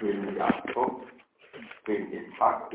[0.00, 1.06] bin Yakub
[1.86, 2.72] bin Ishak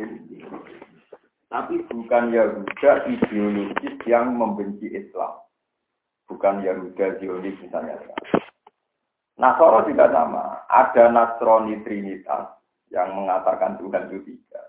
[1.51, 5.35] Tapi bukan Yahuda ideologis yang membenci Islam.
[6.31, 7.99] Bukan Yahuda Zionis misalnya.
[9.35, 10.63] Nasoro juga sama.
[10.71, 12.55] Ada Nasrani Trinitas
[12.87, 14.63] yang mengatakan Tuhan itu tiga.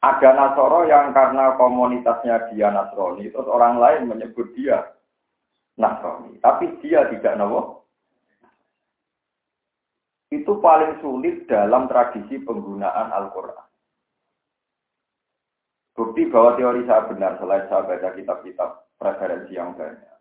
[0.00, 4.96] Ada Nasoro yang karena komunitasnya dia Nasrani, terus orang lain menyebut dia
[5.76, 6.40] Nasrani.
[6.40, 7.84] Tapi dia tidak nawa.
[10.28, 13.64] Itu paling sulit dalam tradisi penggunaan Al-Quran.
[15.96, 20.14] Bukti bahwa teori saya benar selain saya baca kitab-kitab preferensi yang banyak.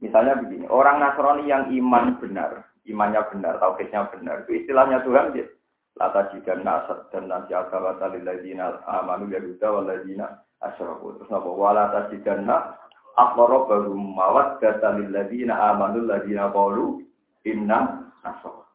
[0.00, 5.48] Misalnya begini, orang Nasrani yang iman benar, imannya benar, tauhidnya benar, itu istilahnya Tuhan dia.
[5.96, 11.16] Lata jika nasr dan nasi agawata lilladzina amanu yahuda waladina asyraku.
[11.16, 11.48] Terus apa?
[11.48, 12.76] Walata jika nak
[13.16, 17.00] akorobarum mawat data lilladzina amanu ladina qalu
[17.48, 18.65] inna nasr.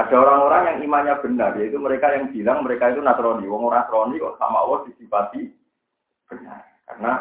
[0.00, 3.44] Ada orang-orang yang imannya benar, yaitu mereka yang bilang mereka itu Nasrani.
[3.44, 5.42] Wong orang Nasrani kok sama Allah disifati
[6.24, 6.64] benar.
[6.88, 7.12] Karena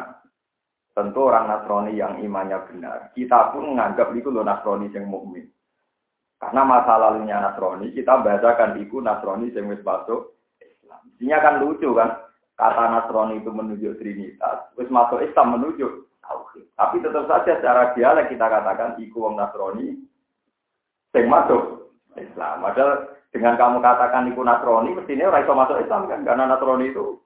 [0.95, 3.11] tentu orang Nasrani yang imannya benar.
[3.11, 5.51] Kita pun menganggap itu loh Nasrani yang mukmin.
[6.39, 11.03] Karena masa lalunya Nasrani, kita bacakan itu Nasrani yang wis masuk Islam.
[11.19, 12.15] Ini kan lucu kan?
[12.55, 16.63] Kata Nasrani itu menunjuk Trinitas, wis masuk Islam menunjuk Tauhid.
[16.79, 19.99] Tapi tetap saja secara dialek kita katakan iku wong Nasrani
[21.11, 21.88] yang masuk
[22.19, 22.61] Islam.
[22.63, 27.19] Padahal dengan kamu katakan iku Nasrani, mestinya orang iso masuk Islam kan, karena Nasrani itu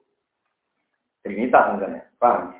[1.24, 2.52] Trinitas misalnya, paham?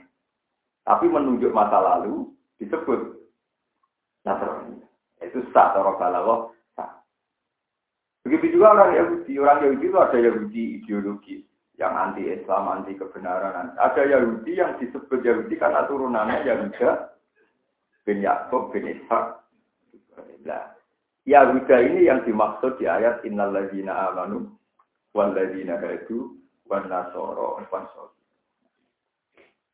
[0.89, 3.21] Tapi menunjuk masa lalu disebut
[4.25, 4.81] Nasrani.
[5.21, 7.05] Itu sah, cara balaghah sah.
[8.25, 9.37] Begitu juga orang Yahudi.
[9.37, 11.37] Orang Yahudi itu ada Yahudi ideologi
[11.77, 13.77] yang anti Islam, anti kebenaran.
[13.77, 17.13] Ada Yahudi yang disebut Yahudi karena turunannya Yahuda
[18.09, 19.45] bin Yakub bin Ishak.
[20.49, 20.73] Nah,
[21.25, 24.53] Yahuda ini yang dimaksud di ayat Innal ladzina amanu
[25.17, 26.37] wal ladzina hadu
[26.69, 27.65] wan nasoro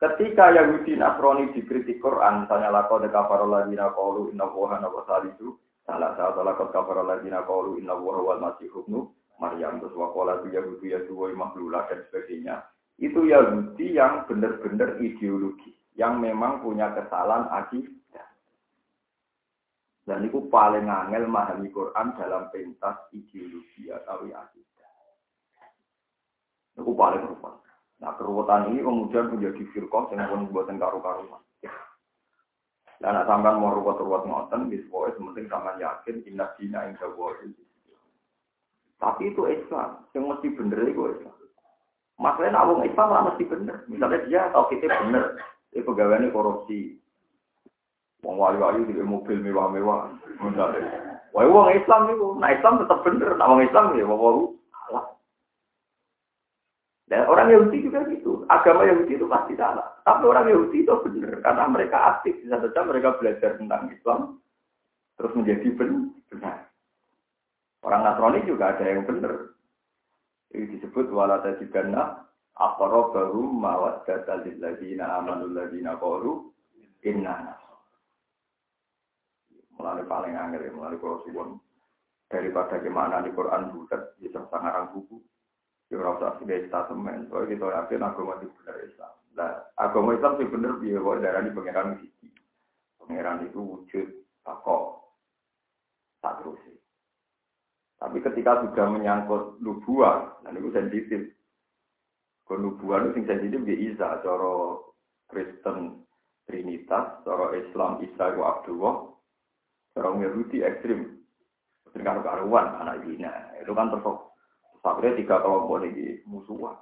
[0.01, 6.41] Ketika Yahudi Nasrani dikritik Quran, misalnya laqad kafara alladziina qalu inna Allaha nawasalisu, salah satu
[6.41, 11.05] laqad kafara alladziina qalu inna Allaha wal masih ibnu Maryam terus wa qala Yahudi ya
[11.05, 12.65] suwa makhlula dan sebagainya.
[12.97, 18.00] Itu Yahudi yang benar-benar ideologi, yang memang punya kesalahan akidah
[20.11, 24.91] dan itu paling angel memahami Quran dalam pentas ideologi atau akidah.
[26.75, 27.63] Itu paling rupa.
[28.03, 31.39] Nah keruwetan ini kemudian menjadi firqah yang pun buatan karu-karuan.
[32.99, 37.09] Dan nak sampean mau ruwet-ruwet ngoten, di sebuah sementing sampean yakin inna dina inda
[39.01, 41.37] Tapi itu Islam, yang mesti bener itu Islam.
[42.21, 43.77] Masalahnya nak Islam lah mesti bener.
[43.89, 45.41] Misalnya dia tahu kita bener,
[45.73, 47.00] itu pegawainya korupsi,
[48.21, 50.13] Wong wali-wali di mobil mewah-mewah.
[51.31, 55.15] Wah, wong Islam itu, nah Islam tetap bener, nah wong Islam ya wong salah.
[57.07, 59.95] Dan orang Yahudi juga gitu, agama Yahudi itu pasti salah.
[60.03, 64.21] Tapi orang Yahudi itu benar karena mereka aktif, bisa saja mereka belajar tentang Islam,
[65.17, 66.67] terus menjadi benar.
[67.81, 69.55] Orang Nasrani juga ada yang benar.
[70.51, 72.27] Ini disebut wala tajidanna
[72.59, 76.51] aqrabahum mawaddatan lil ladina amanu ladina qalu
[77.07, 77.55] inna
[79.81, 81.57] Mulai paling angel ya, mulai kalau suwon.
[82.29, 85.19] Daripada gimana di Quran bulat, bisa sangarang buku.
[85.89, 87.33] Ya rasa sebagai statement.
[87.33, 89.13] Soalnya kita yakin agama itu benar Islam.
[89.35, 92.29] Nah, agama Islam itu benar dia bahwa darah di pangeran sisi.
[93.01, 94.07] Pangeran itu wujud
[94.47, 94.85] takok.
[96.21, 96.61] Tak terus.
[97.99, 101.35] Tapi ketika sudah menyangkut nubuah, nah itu sensitif.
[102.45, 104.53] Kalau nubuah itu sensitif dia Isa, cara
[105.27, 106.05] Kristen
[106.47, 109.11] Trinitas, cara Islam Isa itu Abdullah,
[110.01, 111.21] Orang Yahudi ekstrim.
[111.93, 113.53] Dengan karuan anak zina.
[113.61, 114.17] Itu kan terus
[114.81, 116.79] akhirnya tiga kelompok ini musuhan.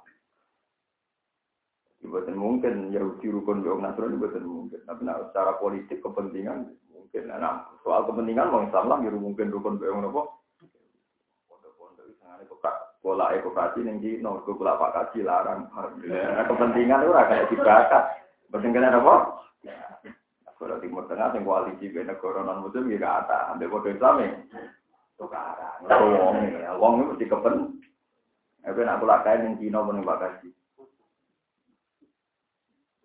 [1.99, 4.79] Bukan mungkin Yahudi rukun Bang Nasrani bukan mungkin.
[4.87, 7.23] Tapi nah, secara politik kepentingan mungkin.
[7.27, 10.23] Nah, soal kepentingan Bang Islam lah mungkin rukun Bang apa?
[11.51, 12.47] Pondok-pondok itu sangat
[13.03, 15.67] pola ekokasi yang di no pola pak kaji larang.
[15.75, 18.03] Nah, kepentingan itu akan dibakar.
[18.47, 19.15] Kepentingan apa?
[20.59, 24.31] Kalau Timur Tengah yang koalisi be negara non muslim ya kata, ambil kode Islam ya.
[25.15, 27.55] Tukaran, wong ya, wong itu mesti kepen.
[28.59, 30.51] Tapi nak pula kain yang Cina nggak kasih.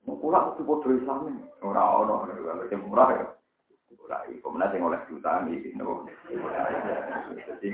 [0.03, 3.27] Mau pula itu kode Islam ini, orang orang kalau yang murah ya.
[3.95, 5.73] Mulai, kemudian yang oleh jutaan ini,
[7.41, 7.69] Jadi,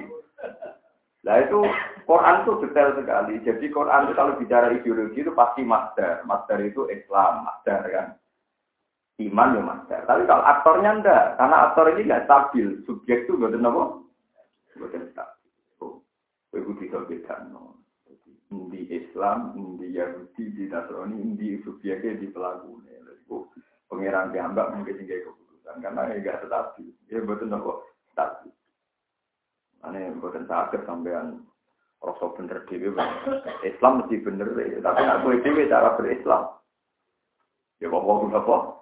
[1.27, 1.59] Nah itu
[2.07, 3.35] Quran itu detail sekali.
[3.43, 6.23] Jadi Quran itu kalau bicara ideologi itu pasti master.
[6.29, 8.07] Master itu Islam, master kan
[9.29, 9.81] iman ya mas.
[9.89, 13.85] Tapi kalau aktornya enggak, karena aktor ini enggak stabil, subjek itu bukan apa?
[14.81, 15.39] Bukan stabil.
[16.81, 17.77] bisa beda no.
[18.51, 22.83] Di Islam, di Yahudi, di Nasrani, di subjeknya, di pelaku.
[23.23, 23.47] Itu
[23.87, 26.91] pengiran diambak mungkin tinggal keputusan karena ya gak stabil.
[27.07, 28.51] Ya betul nopo stabil.
[29.87, 31.47] Ane buatan sakit sampean
[32.01, 32.93] rasa bener dewi
[33.65, 34.49] Islam mesti bener
[34.81, 36.43] tapi nak gue dewi cara berislam.
[37.81, 38.41] Ya bapak gue apa?
[38.45, 38.80] Salah.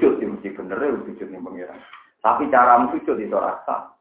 [0.00, 1.76] Sujud ya mesti bener ya sujud nih pengiran.
[2.24, 3.92] Tapi cara sujud itu rasa.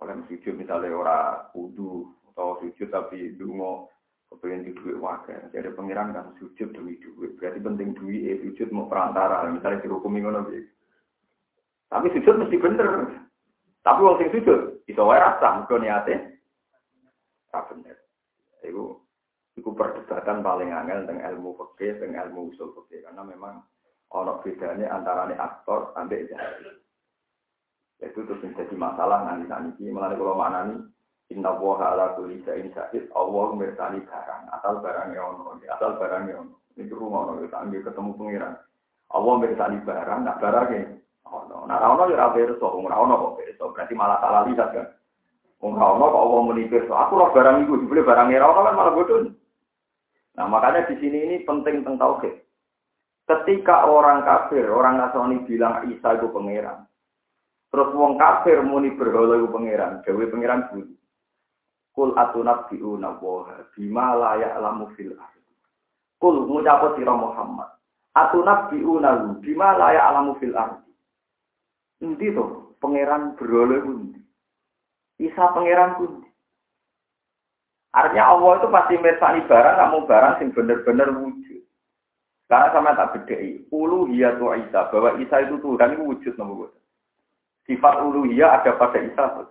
[0.00, 3.92] Oleh sujud misalnya orang kudu atau sujud tapi dungo
[4.32, 5.36] kepengen di duit wakil.
[5.52, 7.36] Jadi pengiran kan sujud demi duit.
[7.36, 9.44] Berarti penting duit eh sujud mau perantara.
[9.52, 10.48] Misalnya dihukumi ngono
[11.92, 12.88] Tapi sujud mesti bener.
[13.84, 16.40] Tapi wong sing sujud iso wae rasa mergo niate
[17.52, 18.00] ra bener.
[18.64, 18.96] Iku
[19.60, 23.60] iku perdebatan paling angel tentang ilmu fikih, tentang ilmu usul fikih karena memang
[24.14, 26.78] ono bedanya antara aktor sampai jahil.
[27.98, 29.82] Itu terus menjadi masalah nanti nanti.
[29.90, 30.86] Malah kalau maknani
[31.32, 33.10] Inna woha ala kulli shay'in syahid.
[33.16, 34.42] Allah mirsani barang.
[34.54, 35.58] Asal barangnya ono.
[35.66, 36.54] Asal barangnya ono.
[36.78, 37.42] Ini rumah ono.
[37.42, 38.54] Kita ambil ketemu pengiran.
[39.10, 40.20] Allah mirsani barang.
[40.20, 40.82] Nah barangnya
[41.24, 41.56] ono.
[41.64, 43.64] Nah, ono ya ora pirsa, wong ora ono kok pirsa.
[43.72, 44.86] Berarti malah salah lihat kan.
[45.64, 46.62] Wong ora ono kok Allah muni.
[46.68, 49.18] Aku roh barang iku, dibeli barang ora ono kan malah bodoh.
[50.34, 52.43] Nah, makanya di sini ini penting tentang tauhid.
[53.24, 56.84] Ketika orang kafir, orang Nasrani bilang Isa itu pangeran.
[57.72, 60.96] Terus wong kafir muni berhala itu pangeran, gawe pangeran bunyi.
[61.94, 65.46] Kul atunabbi'una wa bima la ya'lamu fil ardh.
[66.18, 67.70] Kul ngucap sira Muhammad.
[68.12, 70.84] Atunabbi'una bima la ya'lamu fil ardh.
[72.02, 74.20] Endi to pangeran berhala kuwi?
[75.22, 76.28] Isa pangeran kuwi.
[77.94, 81.53] Artinya Allah itu pasti mirsani barang, kamu barang sing bener-bener wujud.
[82.54, 86.70] Karena sama tak bedai, uluhiyah tu Isa, bahwa Isa itu Tuhan itu wujud nomor
[87.66, 89.50] Sifat uluhiyah ada pada Isa.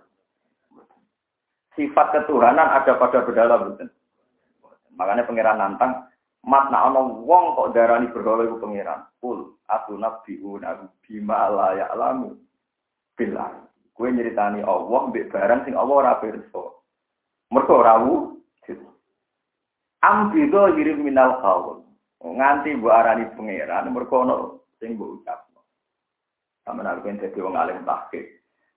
[1.76, 3.92] Sifat ketuhanan ada pada bedala betul.
[4.96, 6.08] Makanya pangeran nantang,
[6.48, 9.04] mat nak ono wong kok darani berhala iku pangeran.
[9.20, 12.32] Kul aku nabiuna bima la ya'lamu
[13.20, 13.68] bilang.
[13.92, 16.64] Kue nyeritani Allah mbek barang sing Allah ora pirsa.
[17.52, 18.80] Mergo wujud.
[20.00, 21.83] Ambido yirim minal qaul.
[22.24, 24.24] Nganti mbok arani pangeran mergo
[24.80, 25.60] sing mbok ucapno.
[26.64, 28.24] Sampeyan arep dadi wong alim tahqiq.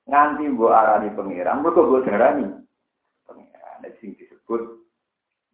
[0.03, 2.43] Nganti mbok arani pangeran mergo mbok darani
[3.23, 3.87] pangeran.
[4.03, 4.83] Sing disebut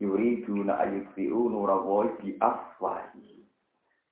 [0.01, 3.45] yuri duna ayutfi'u nurawoy di afwahi.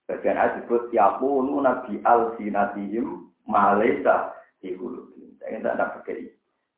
[0.06, 4.30] Bagian ayat disebut yakunu nabi al sinatihim malesa
[4.62, 5.42] ihulukin.
[5.42, 6.30] Saya tidak ada pakai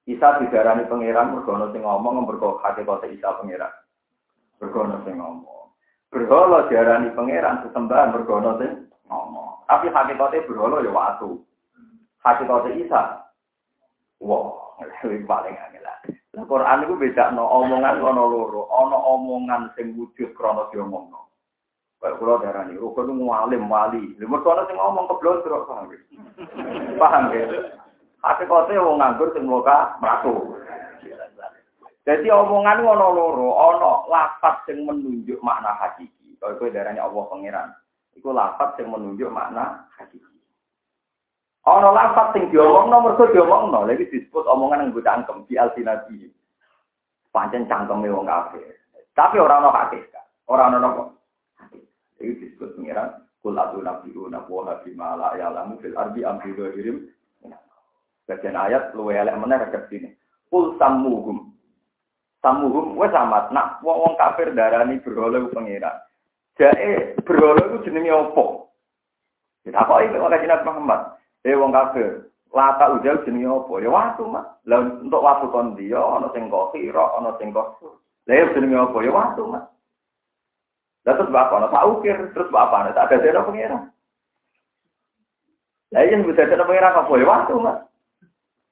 [0.08, 3.76] Isa didarani pangeran bergono sing ngomong mergo kota Isa pangeran.
[4.56, 5.53] Bergono sing ngomong.
[6.14, 9.66] Berhala diarani pangeran sesembahan bergono sing ngomong.
[9.66, 11.42] Tapi hakikate berhala ya watu.
[12.22, 13.02] kota Isa
[14.24, 15.84] wah, lebih paling angel.
[16.34, 21.30] Lah Quran iku bedakno omongan ana loro, ana omongan sing wujud krana diomongno.
[22.02, 24.18] Kayak kula darani, rukun ku alim wali.
[24.18, 26.00] Lha mergo ana sing ngomong keblondrok paham ya?
[26.98, 27.44] Paham ya?
[28.26, 30.58] Ate kote wong nganggur sing muka mlaku.
[32.04, 36.36] Jadi omongan ana loro, ana lafaz sing menunjuk makna hakiki.
[36.36, 37.70] Kalau kowe darani Allah pangeran,
[38.20, 40.20] iku lafaz sing menunjuk makna hakiki.
[41.64, 46.28] Ana lafaz sing diomongno mergo diomongno, lha iki disebut omongan yang gue cangkem di alsinati.
[47.32, 48.76] Pancen cangkeme wong kafir.
[49.16, 50.28] Tapi ora ana hakikat.
[50.52, 51.08] Ora ana napa?
[52.20, 53.24] Ini disebut pengiran.
[53.40, 57.08] Kul atu nabiu nabu habi ma'ala ya'lamu fil ardi amri dohirim.
[58.28, 60.12] Bagian ayat luwe elek rekat sini.
[60.52, 61.53] Kul samuhum.
[62.44, 63.56] Samuhum wes amat.
[63.56, 65.96] Nak wong wong kafir darani berhala pengiran.
[66.60, 68.68] Jae berhala itu jenenge opo?
[69.64, 71.16] Kita apa ini oleh Nabi Muhammad?
[71.48, 72.28] Eh wong kafir.
[72.52, 73.80] Lata ujal jenenge opo?
[73.80, 74.60] Ya waktu mah.
[74.68, 77.80] Lah untuk waktu kon dia ana sing kok kira, ana sing kok.
[78.28, 79.00] Lah ya jenenge opo?
[79.00, 79.64] Ya waktu mah.
[81.08, 83.80] Lah terus bapak ana tak ukir, terus bapak ana tak ada dene pengira.
[85.96, 87.80] Lah yen bisa dene pengira apa ya waktu, Mas.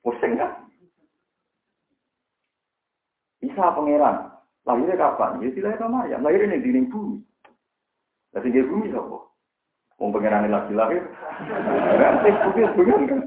[0.04, 0.71] Pusing kan?
[3.42, 4.30] Bisa pangeran.
[4.64, 5.42] Lahirnya kapan?
[5.42, 6.22] Ya tidak sama ya.
[6.22, 7.18] Lahirnya di dinding bumi.
[8.38, 9.18] Lah tinggi bumi sapa?
[9.98, 11.04] Wong pangeran lagi lahir.
[11.98, 13.22] Nanti bumi bukan kan.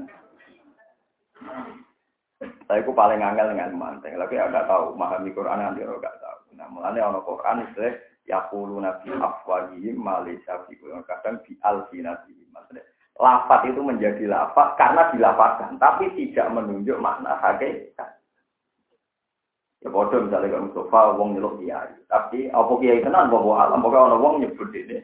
[2.65, 4.17] Saya ku paling angel dengan manteng.
[4.17, 6.39] Lagi agak tahu, memahami Quran nanti agak tahu.
[6.55, 7.93] Nah, mulanya ono Quran istilah
[8.25, 10.65] yakulu nabi afwahihim malaysia
[11.05, 12.81] kadang di alsinatihim maksudnya
[13.21, 18.17] lafat itu menjadi lafat karena dilafatkan tapi tidak menunjuk makna hakikat
[19.85, 24.05] ya bodoh misalnya kalau Mustafa wong nyeluk kiai tapi apa kiai tenan bawa alam pokoknya
[24.09, 24.97] orang wong nyebut ini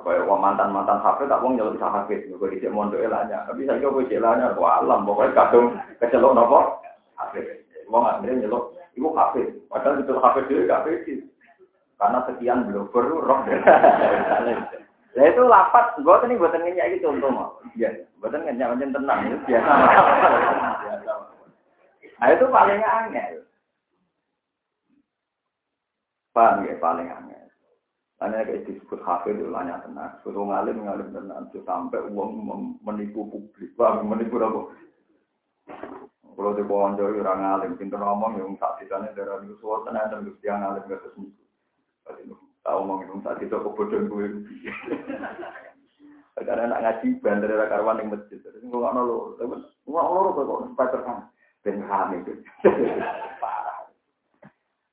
[0.00, 3.44] Kayak wong mantan-mantan HP tak wong nyeluk HP, kok dhisik mondok elanya.
[3.44, 6.80] Tapi saiki kok dhisik elanya kok alam, pokoke kadung kecelok napa?
[7.20, 7.44] HP.
[7.92, 9.60] Wong akhirnya nyeluk iku HP.
[9.68, 11.14] Padahal itu HP dhewe gak pede.
[12.00, 13.44] Karena sekian blogger roh.
[15.10, 17.50] Lah itu lapat, buatan ini buatan ngenyak itu contoh mau.
[17.74, 19.72] Iya, buatan ngenyak macam tenang biasa.
[20.86, 21.12] biasa.
[22.20, 23.32] Nah itu paling angel.
[26.36, 27.48] Paham ya paling angel.
[28.20, 30.12] Hanya kayak disebut hafid itu banyak tenang.
[30.20, 31.48] Suruh ngalim ngalim tenang.
[31.64, 32.44] Sampai uang
[32.84, 33.72] menipu publik.
[33.80, 34.60] Paham menipu apa?
[36.36, 40.08] Kalau di bawah jauh orang ngalim, pintar ngomong yang tak bisa nih dari suara tenang
[40.08, 41.28] dan gusti ngalim gak terus
[42.60, 44.26] tahu ngomong itu saat itu kebodohan gue.
[46.40, 48.40] Karena nak ngaji bandar karwan yang masjid.
[48.40, 51.20] Terus gue nolo, tapi nggak nolo kok supaya terang.
[51.60, 51.84] Ben
[52.16, 52.32] itu.
[53.36, 53.84] Parah.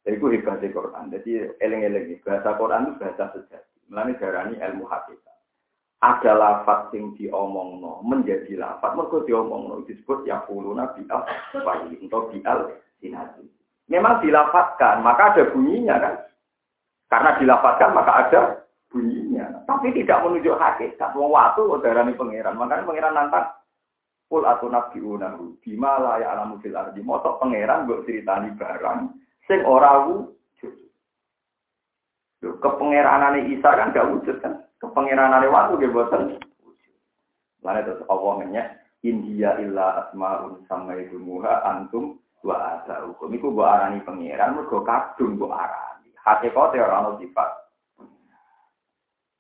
[0.04, 1.12] Hebat di Quran.
[1.12, 1.32] Jadi
[1.64, 3.78] eleng-eleng bahasa Quran itu bahasa sejati.
[3.88, 5.36] Melani darani ilmu hakikat.
[5.98, 8.94] Ada lafat sing diomong no, menjadi lafat.
[8.94, 11.26] Mereka diomong no, disebut ya puluh nabi al
[11.98, 13.48] untuk bial sinati.
[13.88, 16.16] Memang dilafatkan, maka ada bunyinya kan.
[17.08, 18.42] Karena dilafatkan maka ada
[18.92, 19.64] bunyinya.
[19.64, 21.16] Tapi tidak menunjuk hakikat.
[21.16, 22.60] Wong waktu darani pangeran.
[22.60, 23.57] Makanya pangeran nantang
[24.28, 27.00] Kul atau nabi unahu bima la ya alamu fil ardi.
[27.00, 29.16] Motok pangeran mbok ceritani barang
[29.48, 30.74] sing ora wujud.
[32.44, 34.68] Lho, kepengeranane Isa kan gak wujud kan?
[34.84, 36.96] Kepengeranane waktu boten wujud.
[37.64, 38.68] Lalu terus Allah ngenyek
[39.08, 43.32] India illa asmaun sama idumuha antum wa asaukum.
[43.32, 46.12] Iku mbok arani pangeran mergo kadung mbok arani.
[46.20, 47.67] Hakikate ora ana sifat.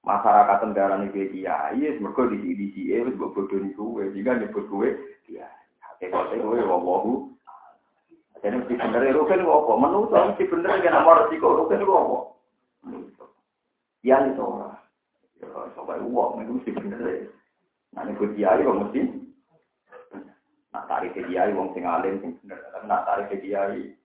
[0.06, 4.40] Masyarakat tenggara nih dia, iya, mereka di di di eh, wis bodoh nih kue, jika
[4.40, 4.90] nyebut kue,
[5.28, 5.50] dia,
[5.84, 7.38] hakikate kue wawahu.
[8.40, 9.74] Jadi mesti bener itu kan apa?
[9.76, 12.20] Menurut mesti bener kan nomor resiko itu kan apa?
[14.06, 14.78] Yang itu orang.
[15.38, 17.18] Ya, uang itu mesti bener ya.
[17.98, 19.02] Nah, ini kiai kok mesti.
[20.70, 22.62] Nah, tarik kiai wong sing alim sing bener.
[22.72, 23.98] Tapi nak tarik kiai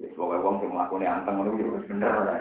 [0.00, 2.40] Wis pokoke wong sing mlakune anteng ngono wis bener lah.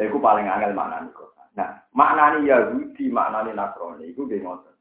[0.00, 1.30] Iku paling angel maknane kok.
[1.58, 4.74] Nah, maknane Yahudi, maknane Nasrani nggih ngoten.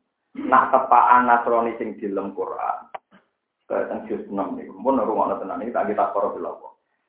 [0.46, 2.90] Nak tepaan Nasrani sing dilem Quran.
[3.70, 4.74] Kayak juz 6 niku.
[4.78, 6.30] Mun rumono tenan iki tak kita para.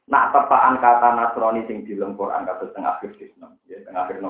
[0.08, 3.44] Nak tepaan kata Nasrani sing dilem Quran kados teng akhir juz 6.
[3.68, 4.20] Ya, teng akhir?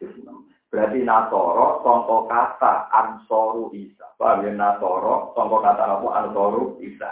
[0.00, 0.28] Juz 6.
[0.68, 4.04] Berarti Nasoro sangka kata Ansoru Isa.
[4.20, 7.08] Paham ya Nasoro sangka kata apa Ansoru Isa.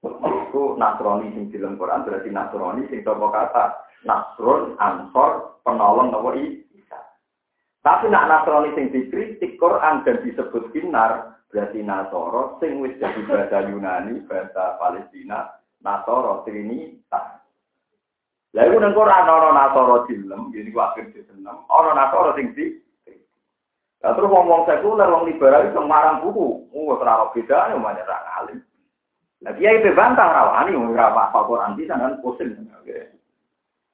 [0.00, 3.76] Itu Nasrani sing film Quran berarti Nasrani sing toko kata
[4.08, 6.71] Nasrun Ansor penolong nopo Isa.
[7.82, 13.66] Tapi nak Nasrani sing dikritik Quran dan disebut binar berarti Nasoro sing wis jadi bahasa
[13.68, 15.50] Yunani, bahasa Palestina,
[15.82, 17.42] Nasoro Trinita.
[18.54, 21.66] Lah iku nang Quran ana Nasoro dilem, jadi ku akhir diseneng.
[21.66, 22.78] Ana Nasoro sing di
[24.02, 26.66] Lah terus ngomong sekuler, wong liberal itu marang buku.
[26.74, 28.58] Oh, ora bedane banyak ra ngalim.
[29.46, 32.66] Nah dia itu bantah rawani, ora apa Quran bisa kan pusing.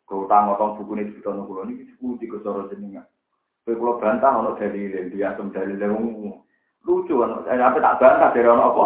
[0.09, 3.05] Kau tahu ngotong buku ini di tahun kulo ini sepuluh tiga soro jenengan.
[3.69, 7.45] Kau kulo bantah ono dari dia asam dari lucu ono.
[7.45, 8.85] Saya apa tak bantah dari ono apa?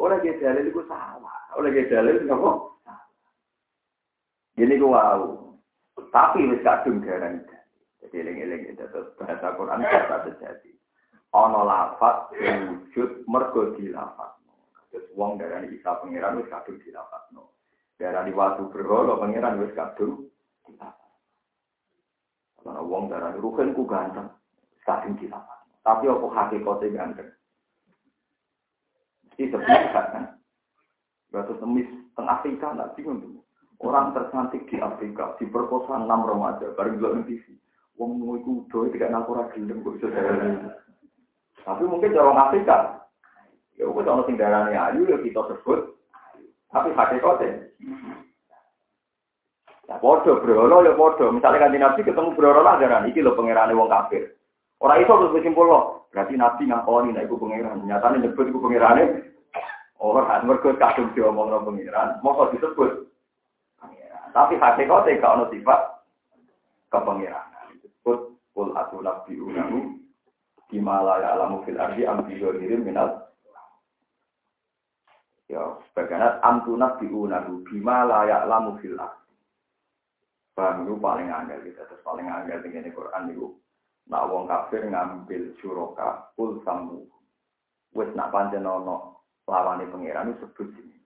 [0.00, 1.36] Orang dia dalil itu salah.
[1.52, 2.50] Orang dia dalil apa?
[4.56, 5.20] Jadi gua wow.
[6.08, 7.44] Tapi wis kadung garang.
[8.00, 8.80] Jadi eling-eling itu
[9.20, 10.72] bahasa Quran bahasa sejati.
[11.36, 14.40] Ono lafat wujud mergo dilafat.
[14.88, 17.52] Terus uang dari Isa pangeran wis kadung dilapatno.
[18.00, 20.32] Dari waktu berhala pangeran wis kadung
[20.64, 21.01] dilapatno.
[22.62, 24.30] Karena uang dari ruhen ku ganteng,
[24.86, 25.82] kadung dilapatno.
[25.82, 27.28] Tapi apa hakikatnya ganteng?
[29.26, 30.24] Mesti sebenarnya kan.
[31.32, 33.42] Batu temis tengah Afrika nggak bingung.
[33.82, 37.42] Orang tercantik di Afrika diperkosa enam remaja bareng dua TV.
[37.98, 39.98] Wong mau ikut doy tidak nakura gelem kok
[41.62, 43.02] Tapi mungkin orang Afrika
[43.80, 45.96] Ya ana sing darane ayu ya kita sebut.
[46.70, 47.72] Tapi hakikate.
[49.90, 51.26] Ya padha brolo ya padha.
[51.32, 54.34] Misalnya kan Nabi ketemu brolo lah darane iki lho pangerane wong kafir.
[54.82, 56.06] Ora iso terus simpul loh.
[56.10, 57.82] Berarti Nabi ngakoni nek iku pangeran.
[57.86, 59.02] Nyatane nyebut iku pangerane.
[60.02, 62.18] Ora mergo kadung diomongno pangeran.
[62.22, 62.90] Mosok disebut
[63.78, 64.26] pangeran.
[64.30, 65.80] Tapi hakikate gak ono sifat
[66.90, 67.78] kepangeranan.
[67.82, 68.18] Disebut
[68.54, 70.02] kul atu nabi unahu
[70.72, 72.40] Bima ya alamu fil ardi am bi
[72.80, 73.28] minal
[75.52, 78.96] Ya, bagaimana antuna biunahu bima layak lamu fil
[80.52, 83.48] Paham itu paling angel kita, terus paling angel dengan Quran itu.
[84.12, 87.08] Nak wong kafir ngambil suroka pul samu.
[87.96, 90.96] Wes nak panjen ono lawane pangeran itu sebut sini.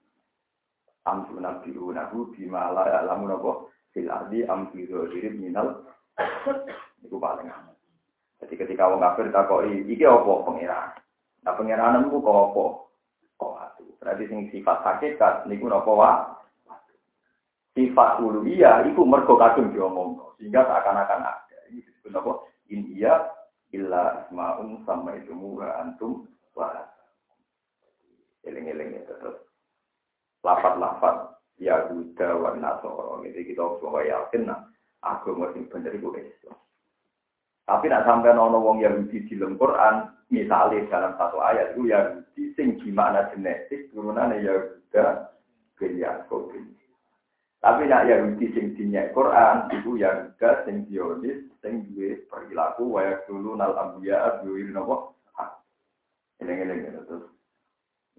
[1.07, 4.67] Antuna biunahu bima layak lamu nopo fil ardi am
[5.38, 5.87] minal.
[7.07, 7.76] Paling angel.
[8.43, 10.91] Jadi ketika wong kafir takoi, iki apa pangeran?
[11.47, 12.65] Nah pangeran itu kok apa?
[13.38, 13.85] Kok watu.
[14.03, 16.12] Berarti sing sifat hakikat niku napa wa?
[17.76, 19.68] Sifat uluhiyah iku mergo kadung.
[20.40, 21.59] Sehingga seakan-akan ada.
[21.68, 22.33] Ini disebut apa?
[22.73, 23.28] In iya
[23.76, 26.25] illa asma'un sama itu wa antum
[26.56, 26.73] wa
[28.47, 29.38] eling-eling itu terus
[30.40, 33.21] lapat-lapat Yahuda wa Nasoro.
[33.26, 34.61] Jadi kita semua yakin nah,
[35.02, 36.56] aku mesti bener itu Islam.
[37.66, 42.42] Tapi nak sampai nono wong Yahudi di dalam Quran, misalnya dalam satu ayat itu Yahudi
[42.54, 45.35] sing gimana genetik turunan Yahuda
[45.75, 46.54] bin Yakub
[47.61, 53.57] Tapi nak Yahudi sing dinyak Quran itu Yahuda sing Zionis sing duwe perilaku wayak dulu
[53.57, 55.17] nal ambiya abdul nopo.
[56.37, 57.33] Ini ini ini terus.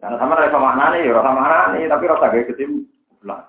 [0.02, 3.42] Karena sama rasa maknanya ya rasa maknanya tapi rasa gaya kesimpulan.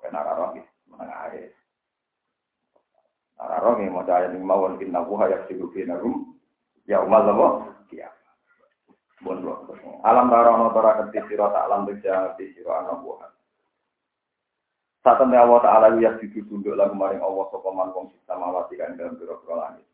[0.00, 0.54] Kena roh
[0.92, 1.50] menengah air.
[3.36, 6.40] Araro nggih maca ayat ing mawon inna wa yasiru binarum
[6.88, 7.48] ya umal lawa
[7.92, 8.08] ya.
[9.20, 9.40] Bon
[10.04, 13.35] Alam tarono tora kenti sira tak alam beja di sira ana buah.
[15.06, 19.14] Saten Allah taala ya sidu tunduk lagu maring Allah sapa man wong samawati kan dalam
[19.14, 19.86] pira-pira langit.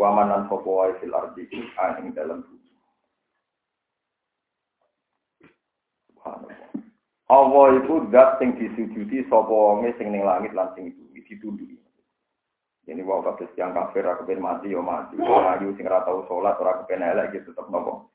[0.00, 2.72] Wa manan sapa wae fil ardi ing dalam bumi.
[7.28, 11.76] Allah itu zat sing disujudi sapa wonge sing ning langit lan sing bumi ditunduki.
[12.88, 15.20] Ini wow kados yang kafir aku pengen mati yo mati.
[15.20, 18.08] Wong ayu sing ora tau salat ora kepen elek gitu tetep nopo.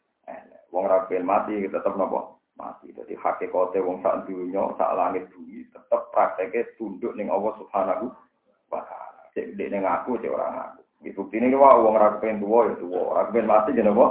[0.74, 2.90] Wong ora mati tetep nopo mati.
[2.98, 5.51] Jadi hakikate wong sak dunya sak langit bumi
[6.12, 8.12] prakteke tunduk ning Allah Subhanahu
[8.70, 9.22] wa taala.
[9.34, 10.82] Cek dek ning aku cek ora aku.
[11.02, 14.08] Iki buktine ki wae wong ora kepen tuwa ya tuwa, ora kepen mati jenenge apa?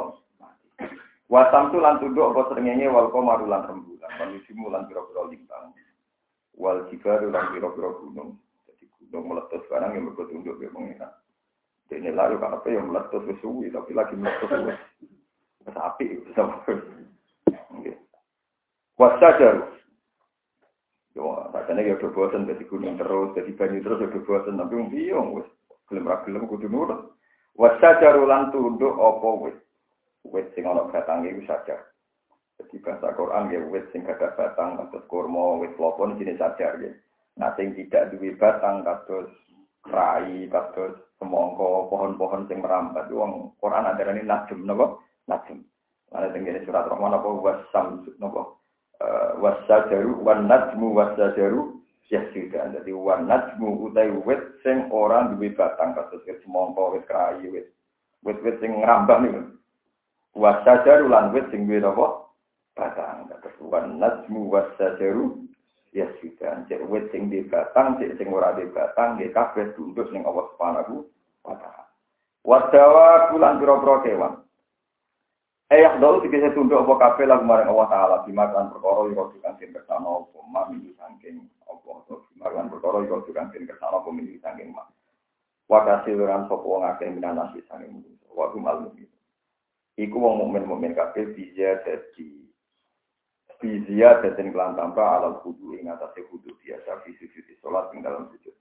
[1.30, 5.70] Wasam tu lan tunduk apa srengenge wal qamaru lan rembulan, lan lan pira-pira lintang.
[6.58, 8.34] Wal jibaru lan pira-pira gunung.
[9.10, 11.08] Dong meletus sekarang yang berikut tunduk ya pengira.
[11.90, 14.74] Ini lalu apa yang meletus suwi tapi lagi meletus suwi.
[15.70, 16.62] Sapi sama.
[18.98, 19.79] Wasajar.
[21.18, 24.86] Yo, rasanya ya udah bosan jadi gunung terus, jadi banyu terus udah bosan tapi um
[24.94, 25.48] biong wes
[25.90, 27.18] gelem ra gelem kudu nurut.
[27.58, 29.58] Wasajar lan tunduk apa wes.
[30.30, 31.82] Wes sing ana batange iku sajar.
[32.62, 36.94] Jadi bahasa Quran ya wes sing ada batang atau kurma wes lopon jenis sajar ya.
[37.42, 39.34] Nah, sing tidak duwe batang kados
[39.90, 44.94] rai, kados semongko, pohon-pohon sing merambat wong Quran adarane najm napa?
[45.26, 45.58] Najm.
[46.14, 48.59] Ana teng surat Rahman apa wasam napa?
[49.40, 51.80] Wasajaru wan najmu wasajaru
[52.12, 52.76] yasjudan.
[52.76, 57.66] Jadi wan najmu utai wit sing ora duwe batang kados wit semongko, wit rai, wit
[58.20, 59.42] wit-wit sing ngrambah niku.
[60.36, 62.28] Wasajaru lan wit sing duwe napa?
[62.76, 65.50] Batang kados wan najmu wasajaru
[65.90, 70.06] ya sudah cek wit sing di batang cek sing ora di batang nggih kabeh tunduk
[70.14, 71.02] ning Allah Subhanahu
[71.42, 71.84] wa taala
[72.46, 74.34] wadawa bulan pira-pira kewan
[75.70, 78.16] Ayah dulu tiga tunduk apa kabeh lagu maring Allah taala.
[78.26, 80.38] Dimakan perkara yo tukang sing kersane apa?
[80.50, 81.90] Mami saking apa?
[82.10, 84.08] To dimakan perkara yo tukang sing kersane apa?
[84.10, 84.90] Mami saking mak
[85.70, 88.02] wa kasiran sapa wong akeh minanasi saking
[88.34, 88.90] wa kumal
[89.94, 92.42] iku wong mukmin mukmin kabeh bisa dadi
[93.60, 98.32] Bizia dan kelan tanpa alam kudu ing atase kudu biasa fi sujud salat ing dalam
[98.32, 98.56] sujud.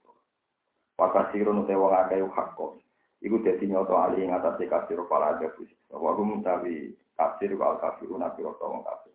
[1.00, 2.76] Maka sirun te wong akeh hakko.
[3.20, 5.76] Iku dadi nyoto ali ing atase kasir para ada fisik.
[5.92, 9.12] Wa hum tawi kasir wal kafiruna piro wong kafir.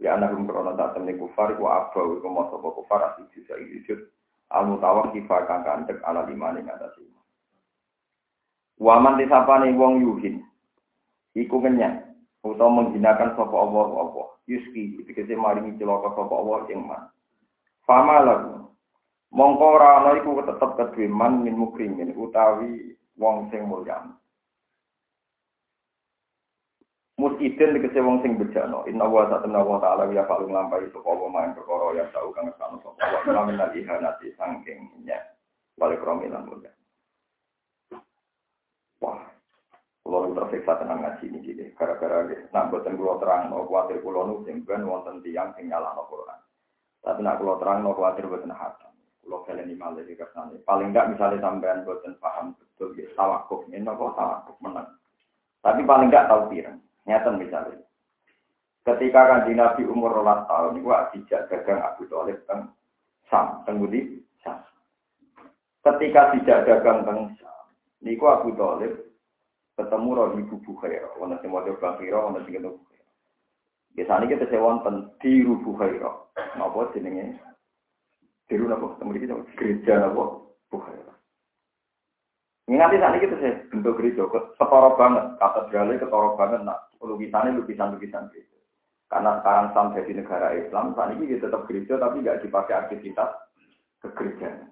[0.00, 4.08] Ya anak hum krono tak temne kufar ku apa iku moso kufar asik sisa sujud.
[4.52, 7.04] Al mutawak kifa kang kandek ala lima ing atase.
[8.80, 10.40] Waman disapane wong yuhin.
[11.36, 12.12] Iku kenyang
[12.42, 17.02] utawa menghinakan sapa Allah apa yuski dikese maringi celaka sapa Allah ing man
[17.86, 18.66] fama lagu
[19.30, 24.00] mongko ana iku tetep kedue man min mukrimin utawi wong sing mulya
[27.20, 31.28] Musidin dikese wong sing bejano inna wa ta'ala wa ta'ala ya falung lampai sapa wa
[31.30, 33.20] main perkara ya tau kang sano sapa wa.
[33.30, 35.20] Lamin ihanati sangking nya.
[35.76, 36.72] Balik romilan mulya
[39.02, 39.18] Wah,
[40.06, 42.22] kalau tersiksa tenang ngaji ini gini, gara-gara
[42.70, 46.38] buatan kulo terang, no khawatir kulo nu singgan wonten tiang sing nyala no Quran.
[47.02, 48.91] Tapi nak kulo terang, no khawatir buatan hatam.
[49.22, 50.50] Kulo kalian ini malah di ke sana.
[50.66, 54.98] Paling enggak misalnya sampean buatan paham betul, ya tawakuf, ini kok tawakuf menang.
[55.62, 57.86] Tapi paling enggak tahu pirang, nyata misalnya.
[58.82, 62.74] Ketika kan di Nabi umur rolas tahun, gua dijak dagang Abu Talib kan
[63.30, 64.58] sam, tengudi sam.
[65.86, 67.62] Ketika tidak dagang teng sam,
[68.02, 69.06] niku Abu Talib
[69.78, 72.74] ketemu roh ibu bukhaira, wana sing mau bakira, wana sing ketemu.
[73.92, 76.10] Biasanya kita sewa wonten di bukhaira,
[76.58, 77.51] napa jenenge?
[78.52, 81.16] Diru napa ketemu kita gereja napa bukhaira.
[82.68, 88.28] Nganti saat ini kita saya bentuk gereja, ketoro banget, katedralnya ketoro banget, nah, lukisannya lukisan-lukisan
[88.28, 88.58] gereja.
[89.08, 93.32] Karena sekarang Sam jadi negara Islam, saat ini kita tetap gereja tapi nggak dipakai aktivitas
[94.04, 94.68] kegerjaan.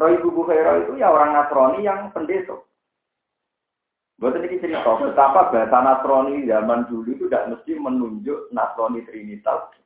[0.00, 2.56] Roy Ibu Bukhaira itu ya orang Nasrani yang pendeta.
[4.16, 9.76] Buat ini cerita betapa bahasa Nasrani zaman dulu itu tidak mesti menunjuk Nasrani Trinitas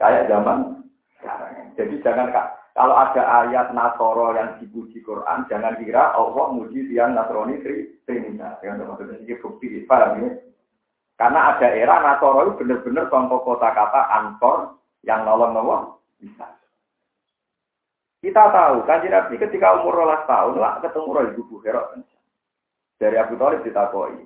[0.00, 0.82] kayak zaman
[1.24, 1.72] sekarang.
[1.80, 2.28] Jadi jangan
[2.76, 7.62] kalau ada ayat Nasoro yang dipuji Quran, jangan kira Allah muji yang Nasrani
[8.04, 8.60] Trinitas.
[8.60, 10.30] Yang maksudnya ini bukti, paham ya?
[11.16, 16.50] Karena ada era Nasoro itu benar-benar contoh kota kata ansor yang nolong-nolong bisa.
[18.20, 21.92] Kita tahu, kan Nabi ketika umur rolas tahun lah ketemu Roh Ibu Bukhara.
[22.96, 24.16] Dari Abu Talib ditakoi.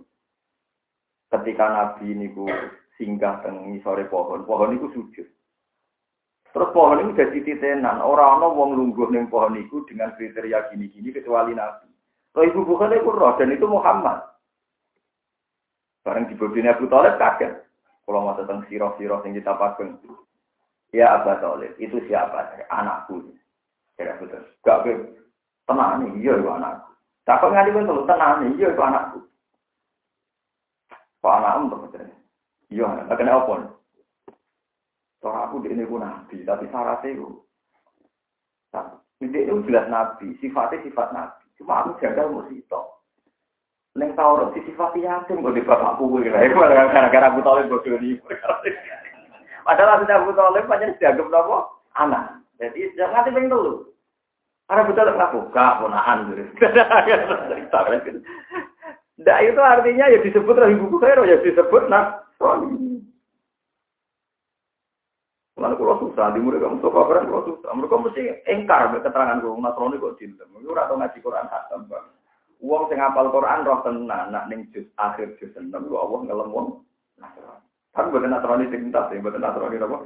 [1.29, 2.31] Ketika Nabi ini
[2.97, 5.29] singgah teng sore pohon, pohon itu sujud.
[6.59, 8.03] Terus pohon itu jadi titenan.
[8.03, 11.87] Orang-orang wong lungguh neng pohon itu dengan kriteria gini-gini kecuali Nabi.
[12.35, 14.27] Roh Ibu Bukhara itu roh dan itu Muhammad.
[16.03, 17.63] Bareng di bodine Abu Talib kaget.
[18.03, 19.87] Kalau mau tentang sirah-sirah yang kita pakai.
[20.91, 22.51] Ya Abu Talib, itu siapa?
[22.75, 23.23] Anakku.
[23.95, 24.43] Ya betul.
[24.67, 24.99] Gak ke
[25.63, 26.91] tenang nih, iya itu anakku.
[27.23, 29.19] Takut pun selalu tenang nih, iya itu anakku.
[31.23, 32.03] Pak anakmu betul.
[32.75, 33.78] Iya, tak kena apa?
[35.29, 37.29] Soalnya aku ini pun nabi, tapi syaratnya itu.
[39.21, 41.45] Ini itu jelas nabi, sifatnya sifat nabi.
[41.61, 43.05] Cuma aku jaga musito.
[43.93, 48.17] Neng Taurat si sifat yatim kok di bapakku gue gara-gara Abu Talib ini.
[49.69, 51.59] Padahal sudah Abu Talib banyak dianggap apa?
[52.01, 52.25] Anak.
[52.57, 53.85] Jadi jangan nanti pengen dulu.
[54.65, 56.43] Karena Abu Talib nggak buka ponaan gitu.
[59.19, 62.88] Nah itu artinya ya disebut rahim buku khair ya disebut nasrani.
[65.59, 67.71] Lalu kalau susah, di murid kamu suka keren kalau susah.
[67.75, 70.47] Mereka mesti engkar keterangan gue nasrani kok cinta.
[70.55, 72.07] Mereka udah ngaji Quran hatam bang.
[72.63, 76.51] Uang sing apal Quran roh tenan, nak ning juz akhir juz 6 lu Allah ngelem
[76.55, 76.67] wong
[77.19, 77.67] Nasrani.
[77.91, 79.99] Kan boten Nasrani sing entas, boten Nasrani apa?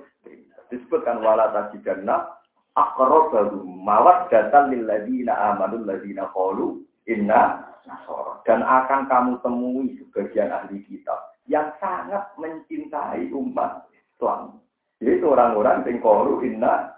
[0.73, 2.33] Disebutkan wala tajidanna
[2.73, 8.41] aqrabahu mawaddatan lil ladina amanu ladina qalu inna nasara.
[8.49, 14.62] Dan akan kamu temui sebagian ahli kitab yang sangat mencintai umat Islam.
[15.03, 16.95] Yaitu orang-orang yang qalu inna.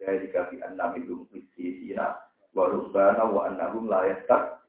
[0.00, 2.16] Jadi kafi annam itu fisina
[2.56, 4.64] wa rubbana wa annahum la yastak.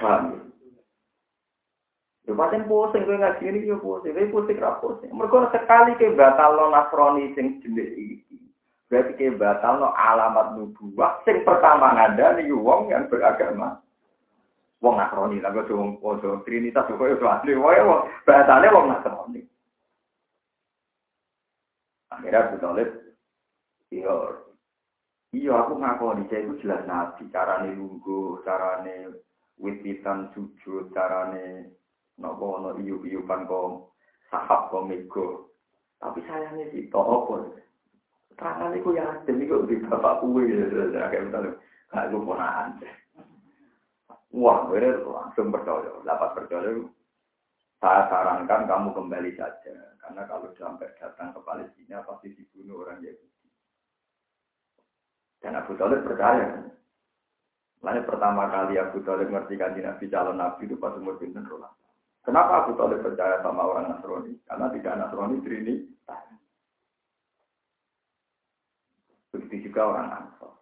[0.00, 0.40] Paham ya?
[2.30, 4.16] Pancen pusing kowe ngaji ini yo pusing.
[4.16, 5.12] Kowe pusing ra pusing.
[5.12, 8.38] Mergo sekali ke batal lo nasrani sing jenis iki
[8.90, 13.78] berarti ke batal lo alamat nubuwah sing pertama ada nih wong yang beragama
[14.80, 19.40] wong nasrani lah kok wong podo trinitas kok yo asli wae wong batale wong nasrani
[22.10, 22.56] akhirnya Abu
[23.92, 24.16] iya
[25.30, 27.30] Iya, aku ngaku saya itu jelas nabi.
[27.30, 29.14] Carane lungguh, carane
[29.62, 31.70] wititan sujud, carane
[32.18, 33.94] nopo no iu iupan kok
[34.26, 35.54] sahab kok mego.
[36.02, 37.46] Tapi sayangnya sih, toh apa?
[38.34, 40.48] Terangan itu ya ada, itu di bapak kue,
[40.96, 41.30] kayak
[41.92, 42.80] kayak gue ponaan.
[44.30, 46.70] Wah, gue langsung percaya, dapat percaya.
[47.80, 53.48] Saya sarankan kamu kembali saja, karena kalau sampai datang ke Palestina pasti dibunuh orang Yahudi.
[55.40, 56.60] Dan Abu Talib percaya.
[57.80, 61.72] Lalu pertama kali Abu Talib ngerti kan Nabi calon Nabi itu pas umur rolas.
[62.20, 64.36] Kenapa Abu Talib percaya sama orang Nasrani?
[64.44, 65.74] Karena tidak Nasrani Trini.
[69.32, 70.52] Begitu juga orang Ansor.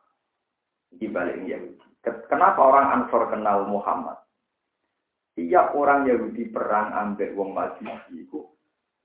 [0.95, 1.88] Di balik Yahudi.
[2.29, 4.19] Kenapa orang Ansor kenal Muhammad?
[5.39, 8.43] Tiap orang Yahudi perang ambil wong Majusi itu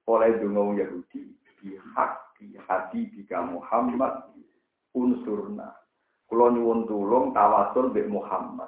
[0.09, 1.29] oleh dungo Yahudi
[1.63, 4.27] pihak di hati jika Muhammad
[4.91, 5.71] unsurna.
[6.27, 8.67] Kulo nyuwun tulung tawasul mbek Muhammad.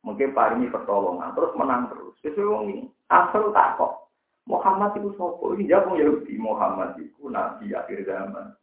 [0.00, 2.16] Mungkin paringi pertolongan terus menang terus.
[2.24, 4.08] Wis wong asal tak kok.
[4.48, 5.52] Muhammad itu sopo?
[5.54, 6.34] Ini jawab Yahudi.
[6.40, 8.56] Muhammad itu nabi akhir zaman.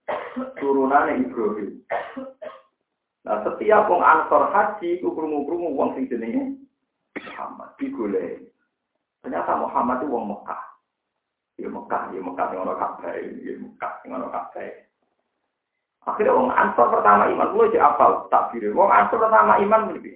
[0.58, 1.86] Turunannya Ibrahim.
[3.28, 6.56] Nah, setiap wong ansor haji itu krungu-krungu wong sing jenenge
[7.20, 8.48] Muhammad digoleki.
[9.20, 10.64] Ternyata Muhammad itu wong Mekah.
[11.60, 14.72] Ya Mekah, ya Mekah sing ana Ka'bah, ya Mekah sing ana Ka'bah.
[16.08, 18.72] Akhirnya wong ansor pertama iman, gue aja apal takbir.
[18.72, 20.16] Wong ansor pertama iman lebih.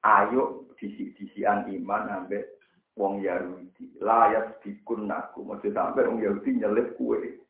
[0.00, 2.48] Ayo disi-disian iman ambek
[2.96, 3.92] wong Yahudi.
[4.00, 5.44] Layak dikun naku.
[5.44, 7.44] Maksud sampai wong Yahudi nyelip kue.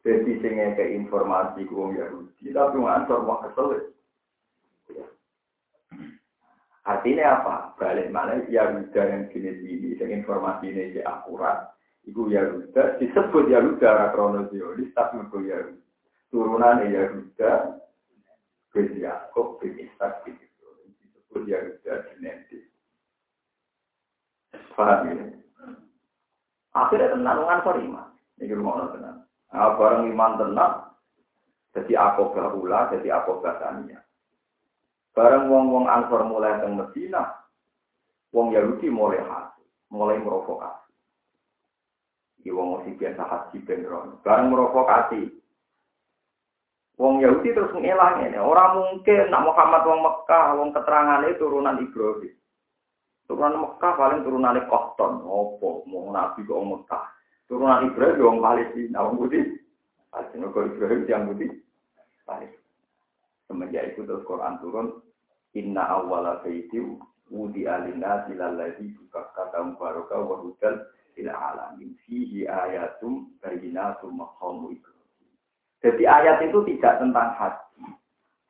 [0.00, 2.56] Jadi sing ke informasi ke wong Yahudi.
[2.56, 3.92] Tapi wong ansor wong kesel.
[6.88, 7.54] Artinya apa?
[7.76, 11.70] Balik mana Yahuda yang jenis ini, yang informasi ini akurat.
[12.08, 15.90] Iku Yahuda, disebut Yahuda, kronologis, tapi itu Yahuda
[16.30, 17.82] turunan Yahuda
[18.70, 22.64] bin Yakob bin Ishak bin Ibrahim disebut Yahuda genetis.
[24.78, 25.26] Paham ya?
[26.70, 28.08] Akhirnya tenang, ngansor iman.
[28.38, 29.26] Ini rumah tenang.
[29.50, 30.74] Nah, bareng iman tenang,
[31.74, 33.98] jadi akobah ula, jadi akobah tania.
[35.10, 37.34] Bareng wong-wong ansor mulai teng Medina,
[38.30, 40.94] wong Yahudi mulai hasil, mulai merokokasi.
[42.40, 44.22] Iki wong mesti biasa haji benron.
[44.22, 45.28] Bareng merokokasi.
[47.00, 48.38] Wong Yahudi terus ngelang ini.
[48.38, 52.36] Orang mungkin nak Muhammad wong Mekah, wong keterangannya turunan Ibrahim.
[53.24, 55.24] Turunan Mekah paling turunan Kohton.
[55.26, 57.04] Opo, mau Nabi kok Mekah.
[57.50, 59.42] Turunan Ibrahim wong Palestina, wong Budi.
[60.12, 61.48] Palestina kok Ibrahim yang Budi.
[62.28, 62.59] Palestina.
[63.50, 65.02] Semenjak itu terus Quran turun.
[65.58, 66.78] Inna awwala baiti
[67.26, 70.86] wudi alina silalladhi bukakka tambaraka wa hudal
[71.18, 74.78] ila alamin fihi ayatum bayinatum maqamu
[75.82, 77.90] Jadi ayat itu tidak tentang haji.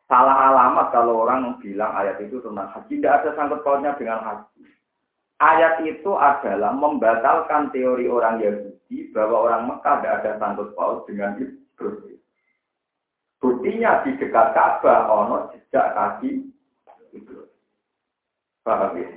[0.04, 3.00] Salah alamat kalau orang bilang ayat itu tentang haji.
[3.00, 4.68] Tidak ada sangkut pautnya dengan haji.
[5.40, 11.40] Ayat itu adalah membatalkan teori orang Yahudi bahwa orang Mekah tidak ada sangkut paut dengan
[11.40, 12.19] Ibrahim.
[13.40, 16.44] Buktinya di dekat Ka'bah ono jejak kaki
[17.16, 17.48] itu.
[18.60, 19.08] Paham ya?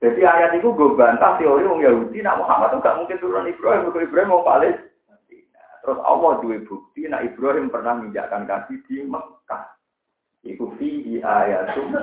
[0.00, 3.88] Jadi ayat itu gue bantah teori orang Yahudi, nak Muhammad itu gak mungkin turun Ibrahim,
[3.88, 4.76] kalau Ibrahim mau balik.
[5.84, 9.64] Terus Allah dua bukti, nak Ibrahim pernah menginjakkan kaki di Mekah.
[10.42, 11.94] Iku fi ayatum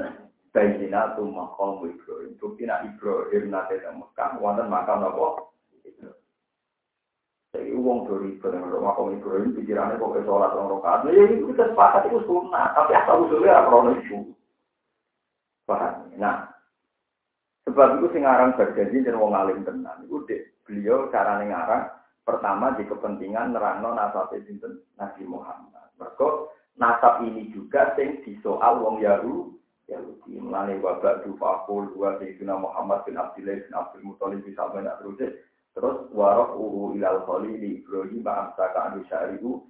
[0.54, 2.34] bayinatum maqam Ibrahim.
[2.40, 5.50] Bukti nak Ibrahim nate di Mekah, wonten makam napa?
[7.54, 11.00] Jadi uang dari barang makam Ibrahim pikirannya kok sholat orang rokaat.
[11.06, 14.34] Nah, ya itu kita sepakat itu sunnah, tapi asal usulnya apa itu.
[15.70, 16.10] Paham?
[16.18, 16.50] Nah,
[17.70, 20.02] sebab itu sing aran berjanji dan wong alim tenan.
[20.26, 21.94] Dek beliau cara ngarang
[22.26, 25.94] pertama di kepentingan nerangno nasab sinten Nabi Muhammad.
[26.02, 26.50] Mergo
[26.82, 29.54] nasab ini juga sing disoal wong Yahudi
[29.94, 30.42] Yahudi.
[30.42, 34.96] Mulane wabak dua Sayyidina Muhammad bin Abdullah bin Abdul Muthalib banyak
[35.74, 39.62] terus warof uhu ilal kholi di Ibrahim ba'amsa ka'anu syari'u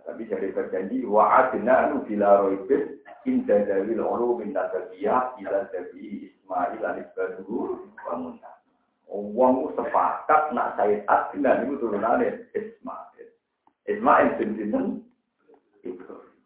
[0.00, 6.82] Tapi jadi berjanji wa'adna nu bila roibin inda dalil ulu min nasabiyah ila dabi Ismail
[6.82, 8.56] anisbaduhu wa muntah.
[9.10, 13.26] Wong sepakat nak Said Adnan itu turunannya Ismail.
[13.90, 14.86] Ismail bin Sinten
[15.82, 16.38] Ibrahim.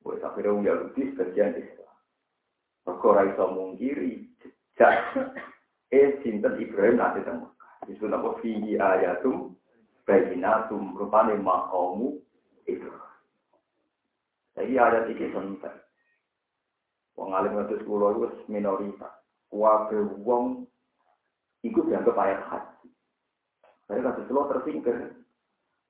[0.00, 1.94] Buat akhirnya orang Yahudi sebagian Islam.
[2.88, 5.04] Maka Raisa mungkiri jejak
[5.92, 7.48] eh Sinten Ibrahim nanti temu.
[7.90, 8.38] Disebut apa?
[8.38, 9.58] Fihi ayatum
[10.06, 12.22] bayinatum rupane maqamu
[12.70, 12.86] itu.
[14.54, 15.76] Jadi ayat ini penting.
[17.18, 19.10] Wong alim ngatus kula itu minoritas.
[19.50, 20.70] Wabe wong
[21.66, 22.86] ikut dianggap ayat haji.
[23.90, 25.18] Saya kasih selo tersingkir.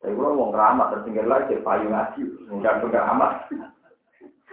[0.00, 2.22] Tapi kalau wong ramah tersingkir lagi, payu ngaji.
[2.48, 3.04] Enggak enggak.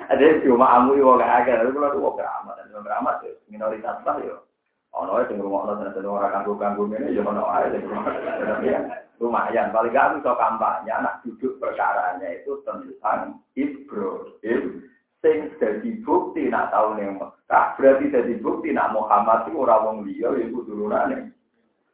[0.08, 4.47] Ada cuma amu wong agak, tapi kalau wong dan wong ramah minoritas lah yo.
[4.96, 7.84] Ono sing ngrungokno tenan ora kanggo-kanggo ngene ya ono ae sing
[9.18, 14.86] lumayan paling gak bisa kampanye anak duduk perkaranya itu tentang Ibrahim
[15.26, 17.66] sing jadi bukti nak tahu nih Mekah.
[17.76, 21.34] Berarti jadi bukti nak Muhammad itu orang wong liya ya turunane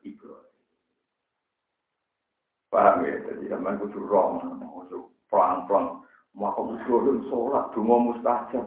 [0.04, 0.52] Ibrahim.
[2.68, 3.16] Paham ya?
[3.24, 4.44] Jadi zaman kudu rom
[5.32, 6.04] pelan-pelan.
[6.34, 8.66] Maka musuh sholat dungo mustajab.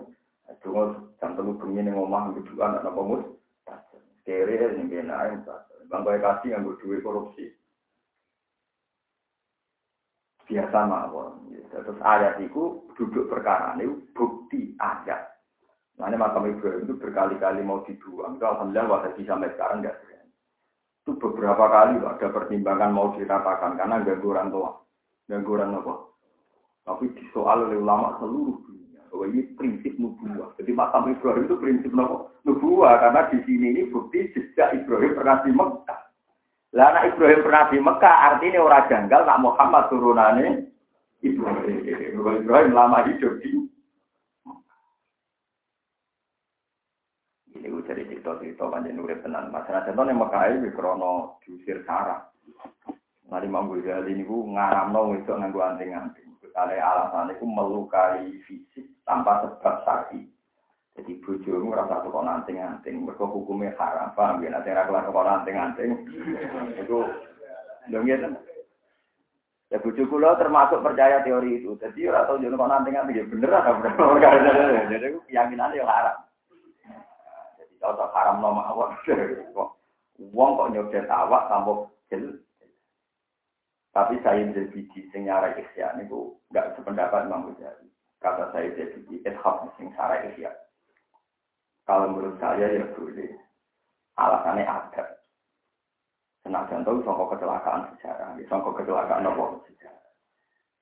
[0.63, 3.03] Dungo jam telu bengi ning omah kudu anak napa
[4.27, 5.39] mustajab kere ning kene ae
[5.87, 7.55] bangga kasih yang duwe korupsi
[10.51, 15.31] biasa mawon terus ayat itu duduk perkara ini bukti ayat
[15.97, 18.37] Nah, ini makam Ibrahim itu berkali-kali mau dibuang.
[18.37, 19.97] Itu alhamdulillah waktu sampai sekarang enggak
[21.01, 24.77] Itu beberapa kali ada pertimbangan mau diratakan karena ganggu orang tua.
[25.25, 25.95] Ganggu orang apa?
[26.85, 28.61] Tapi disoal oleh ulama seluruh
[29.17, 30.53] bahwa ini prinsip nubuah.
[30.61, 31.91] Jadi makam Ibrahim itu prinsip
[32.45, 36.01] nubuah karena di sini ini bukti sejak Ibrahim pernah di Mekah.
[36.77, 40.69] Lah anak Ibrahim pernah di Mekah artinya orang janggal nak Muhammad turunannya
[41.25, 41.77] Ibrahim.
[42.45, 43.65] Ibrahim lama hidup di
[47.57, 49.49] ini gue cari cerita-cerita panjang nurut tenang.
[49.49, 52.29] Masalah contohnya Mekah ini krono diusir sarah.
[53.33, 56.26] Nanti Imam Ghazali ini gue ngaramno itu nganggu anting-anting.
[56.57, 60.25] Kali alasan itu melukai fisik tanpa sebab sakit.
[60.97, 64.57] Jadi bojomu rasa kok nanting-nanting, mereka hukumnya haram, paham ya?
[64.57, 65.91] Nanti rakyat kok nanting-nanting,
[66.81, 66.99] itu
[67.93, 68.17] dong ya
[69.67, 71.77] Ya bojo kula termasuk percaya teori itu.
[71.77, 73.93] Jadi ora tau jono kok nanting-nanting ya bener atau bener.
[74.89, 76.17] Jadi keyakinannya yang haram.
[77.61, 78.97] Jadi kalau haram nama awak,
[80.33, 82.41] wong kok nyodet awak tanpa jel.
[83.97, 87.89] Tapi saya jadi sing nyara ikhya niku enggak sependapat Imam Ghazali.
[88.21, 90.53] kata saya jadi ishab sing sarah ya.
[91.89, 93.33] Kalau menurut saya ya boleh.
[94.21, 95.17] Alasannya ada.
[96.45, 100.13] Senajan tahu songkok kecelakaan sejarah, songkok kecelakaan apa sejarah.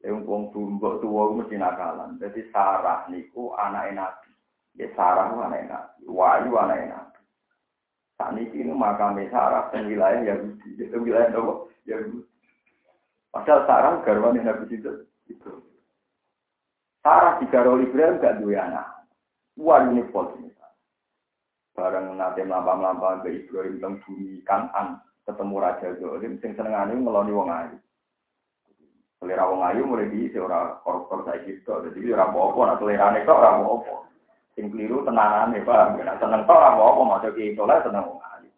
[0.03, 2.18] Yang wong tumbuk tua mesti nakalan.
[2.18, 4.31] Jadi Sarah niku anak Nabi.
[4.74, 6.03] Ya Sarah anak Nabi.
[6.11, 7.22] Wahyu anak Nabi.
[8.18, 10.83] Saat ini ini makam Sarah wilayah Yahudi.
[10.83, 11.55] Itu wilayah apa?
[11.87, 12.34] Yahudi.
[13.35, 15.11] Padahal Sarah garwan Nabi itu.
[15.27, 15.53] Itu.
[17.03, 18.87] Sarah di Garol Ibrahim gak dua anak.
[19.59, 20.31] Wah ini pol.
[21.75, 27.51] Bareng nanti melampau-melampau ke Ibrahim tentang bumi kanan ketemu Raja Zolim, sing senengane ngeloni wong
[27.51, 27.77] ayu.
[29.18, 33.40] Selera wong ayu mulai di ora koruptor saya gitu, jadi ora apa-apa, nak selerane kok
[33.42, 33.94] ora apa-apa.
[34.55, 35.99] Sing keliru tenanane, Pak.
[35.99, 38.51] Nek seneng kok ora apa-apa, maca ki soleh seneng wong ayu.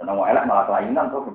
[0.00, 1.28] Seneng wong elek malah kelainan tuh.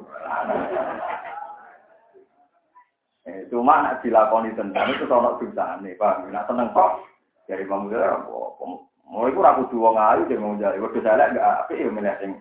[3.28, 6.32] Eh, cuma nak dilakoni tentang itu ono dosane, Pak.
[6.32, 7.04] Nek seneng kok
[7.44, 8.66] dari pamungkas ora apa-apa.
[9.08, 10.80] Mulai ku ra kudu wong ayu dhewe mau jare.
[10.80, 12.32] Wedhus elek gak apik ya milih sing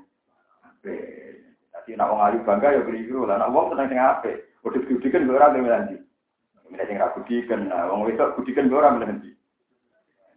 [0.62, 1.02] apik.
[1.74, 3.38] Jadi nak wong ayu bangga ya keliru lah.
[3.38, 4.36] Nak wong seneng sing apik.
[4.62, 5.96] Udah budikan gue ora milih nanti.
[6.70, 7.60] Milih sing ra budikan.
[7.66, 9.30] Nah, wong wedok budikan gue ora milih nanti.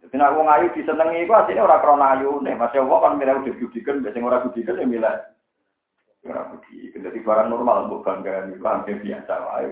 [0.02, 3.38] Jadi nak wong ayu disenengi iku asline ora krana ayu nek Mas wong kan milih
[3.42, 5.14] udah budikan, sing ora budikan ya milih
[6.26, 7.06] ora budikan.
[7.06, 9.66] Jadi barang normal mbok bangga niku hampir biasa wae.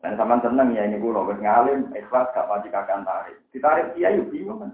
[0.00, 3.36] Dan sama seneng ya ini gue wis ngalim, ikhlas gak pasti kakak tarik.
[3.52, 4.72] Ditarik kiai bingung kan.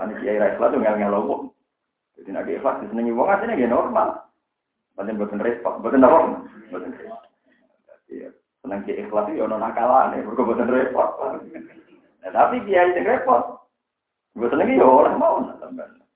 [0.00, 1.52] Nanti kiai ikhlas tuh ngel-ngel
[2.16, 4.08] jadi nabi ikhlas disenangi wong aslinya gak normal.
[4.96, 6.18] Bukan buatan repot, buatan apa?
[6.72, 7.20] Buatan repot.
[8.64, 11.10] Senang ke ikhlas itu ono nakalan ya, bukan buatan repot.
[12.24, 13.60] Nah, tapi dia itu repot.
[14.32, 15.44] Gue seneng ya orang mau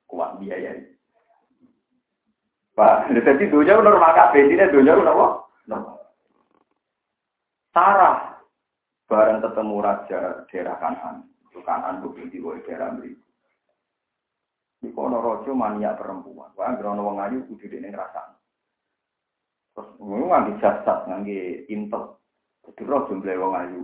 [0.08, 0.72] kuat biaya.
[2.72, 5.44] Pak, jadi dunia normal kabeh, tidak dunia apa?
[5.68, 5.99] Normal.
[7.70, 8.42] Sarah
[9.06, 13.30] bareng ketemu raja daerah Kanan, itu Kanan bukti di daerah Amerika.
[14.80, 16.56] Di kono rojo mania perempuan.
[16.56, 18.38] Wah, grono wong ayu kudu dene ngrasakno.
[19.76, 22.16] Terus ngono nganti jasad ngangge intel.
[22.64, 23.82] Jadi rojo mble wong ayu.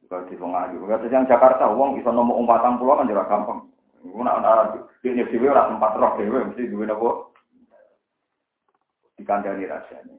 [0.00, 0.80] Bukan di wong ayu.
[0.88, 3.68] Kata yang Jakarta wong iso umpatan pulau kan jera gampang.
[4.00, 7.10] Ngono ana dene dhewe ora tempat roh dhewe mesti duwe napa?
[9.20, 10.16] Dikandani rasanya.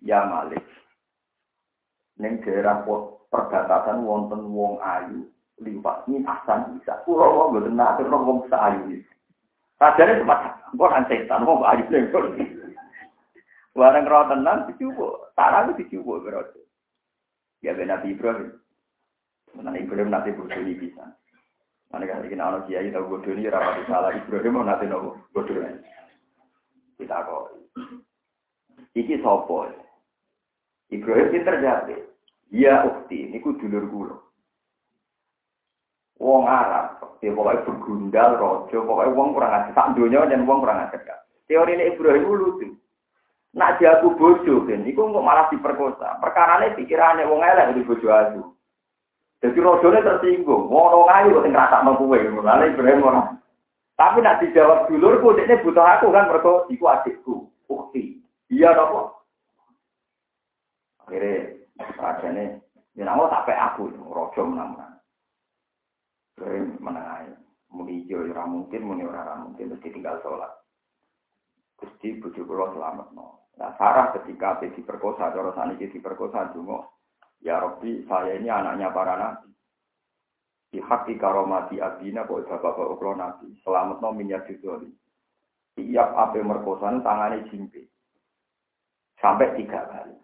[0.00, 0.64] Ya Malik.
[2.18, 2.82] Ning daerah
[3.30, 5.26] perbatasan wonten wong ayu
[5.62, 6.98] liwat ini asan bisa.
[7.06, 9.02] Kulo wong mboten nate wong ayu.
[9.78, 10.40] Rajane tempat
[10.74, 12.06] kok setan kok ayu ning
[13.78, 16.58] Barang roh tenan dicubo, sarang dicubo berarti.
[17.62, 18.58] Ya ben Nabi Ibrahim.
[19.54, 21.06] Menan Ibrahim nanti ini bisa.
[21.94, 25.62] Mana kan ini anak kiai tahu bodoh ini rapat salah Ibrahim mau nanti nopo bodoh
[25.62, 25.78] ini.
[26.98, 27.54] Kita kok.
[28.98, 29.70] Iki sopo.
[30.90, 32.07] Ibrahim pinter jadi.
[32.48, 34.16] Ya ukti, ini ku dulur kulo.
[36.18, 39.72] Wong Arab, ya pokoknya bergundal, rojo, pokoknya wong kurang ajar.
[39.76, 41.22] Tak dunia dan wong kurang ajar.
[41.46, 42.68] Teori ini Ibrahim itu lucu.
[43.54, 46.20] Nak jago bojo kan, itu kok malah diperkosa.
[46.20, 48.42] Ini pikirannya wong elek di bojo aku.
[49.38, 53.28] Jadi rojone tersinggung, wong orang ayu kok ngerasa mau kue, mulai Ibrahim orang.
[53.94, 57.34] Tapi nak dijawab dulur, kok ini butuh aku kan, mereka iku adikku,
[57.70, 58.18] ukti.
[58.50, 59.14] Iya dong.
[61.06, 62.58] Akhirnya, raja ini,
[62.98, 64.98] ya nama sampai aku, rojo menang-menang.
[66.38, 67.34] Sering menengahi.
[67.68, 70.48] Muni hijau ya mungkin, muni ora mungkin, terus tinggal sholat.
[71.78, 73.46] Gusti bujuk kula selamat no.
[73.58, 76.86] Nah, Sarah ketika diperkosa, cara saat ini diperkosa cuma,
[77.42, 79.50] ya Robbi, saya ini anaknya para nabi.
[80.68, 83.50] Di hati karomati abina, kok bapak-bapak ukro nabi.
[83.62, 84.90] Selamat no minyak didoli.
[85.78, 87.86] Tiap api merkosan tangannya jimpi.
[89.18, 90.14] Sampai tiga kali.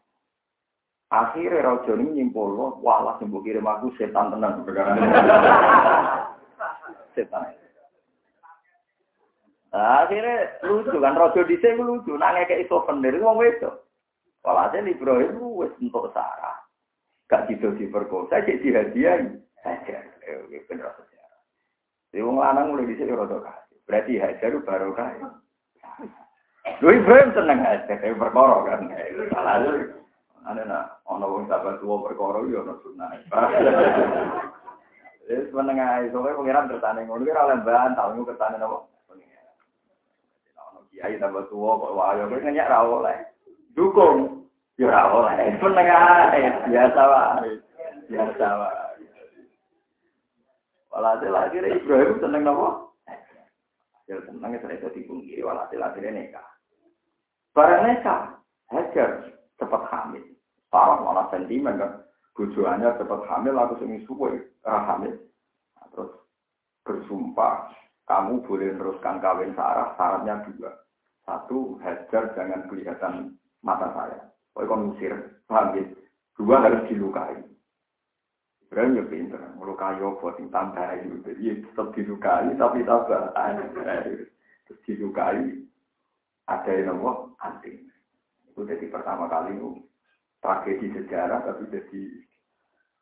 [1.14, 4.66] Akhirnya Raja ini nyimpul, wah lah sembuh kirim aku setan tenang.
[7.14, 7.54] setan.
[9.70, 13.70] Nah, akhirnya lucu kan, Raja di sini lucu, nangnya kayak bener, itu mau itu.
[14.42, 16.66] Walhasil Ibrahim wis untuk Sarah.
[17.30, 19.38] Gak gitu diperkosa, jadi dihadiahi.
[19.64, 21.40] Hajar, eh, bener sejarah.
[22.12, 23.78] Jadi wong lanang mulai di sini rada kasih.
[23.88, 25.28] Berarti hajar baru kaya.
[26.84, 28.92] Lu Ibrahim seneng hajar, perkara kan.
[29.32, 29.56] Salah
[30.44, 33.08] Ane nak ono wong sabar tua perkara yo ono sunah.
[35.24, 38.78] Wis menengah iso kowe pengiran tertane ngono kira oleh bantal ngono ketane nopo.
[39.08, 43.16] Ono kiai tambah tua kok wae kowe nyak ra oleh.
[43.72, 44.44] Dukung
[44.76, 45.56] yo ra oleh.
[45.64, 46.36] Menengah
[46.68, 47.50] biasa wae.
[48.12, 49.04] Biasa wae.
[50.92, 52.92] Walhasil akhirnya Ibrahim seneng nopo?
[54.04, 56.44] Ya seneng itu dipungkiri walhasil akhirnya nikah.
[57.56, 58.36] Barang nikah,
[58.68, 60.33] Hajar cepat hamil.
[60.74, 62.02] Parah malah sentimen kan.
[62.34, 65.14] Bujuannya cepat hamil, aku sing suwe hamil.
[65.78, 66.10] Nah, terus
[66.82, 67.70] bersumpah,
[68.10, 70.74] kamu boleh teruskan kawin Sarah, syaratnya dua.
[71.22, 74.34] Satu, hajar jangan kelihatan mata saya.
[74.50, 75.14] Pokoknya kon musir?
[76.34, 77.38] Dua harus dilukai.
[78.66, 81.22] Ibrahim ya pinter, melukai apa, sing tambah itu.
[81.22, 83.30] Jadi tetap dilukai, tapi tambah.
[84.66, 85.54] Terus dilukai,
[86.50, 87.86] ada yang nama anting.
[88.50, 89.78] Itu jadi pertama kali itu
[90.44, 92.02] tragedi sejarah tapi jadi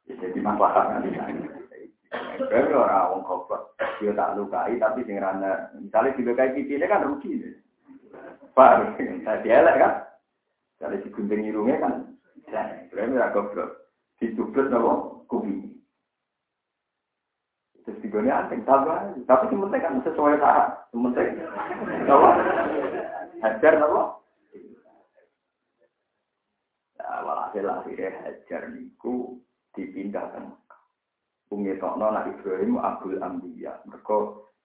[0.07, 1.11] ya jadi masalah nanti.
[2.39, 7.41] Kalau orang wong goblok, dia tak lukai tapi sing rana misalnya dilukai ini kan rugi.
[8.53, 9.93] Pak, saya elek kan?
[10.77, 11.93] Kalau digunting irungnya kan,
[12.87, 13.91] Ibrahim ya goblok.
[14.21, 15.73] Dicublut nopo kuping.
[17.83, 20.87] Terus digone anting tambah, tapi sementing kan sesuai syarat.
[20.95, 21.43] Sementing,
[22.07, 22.29] nopo?
[23.43, 24.22] Hajar nopo?
[27.03, 29.39] Walhasil akhirnya hajar niku
[29.75, 30.83] dipindah ke Mekah.
[31.53, 33.85] Ungetokno nak Ibrahim Abdul Ambiya.
[33.85, 34.17] Mereka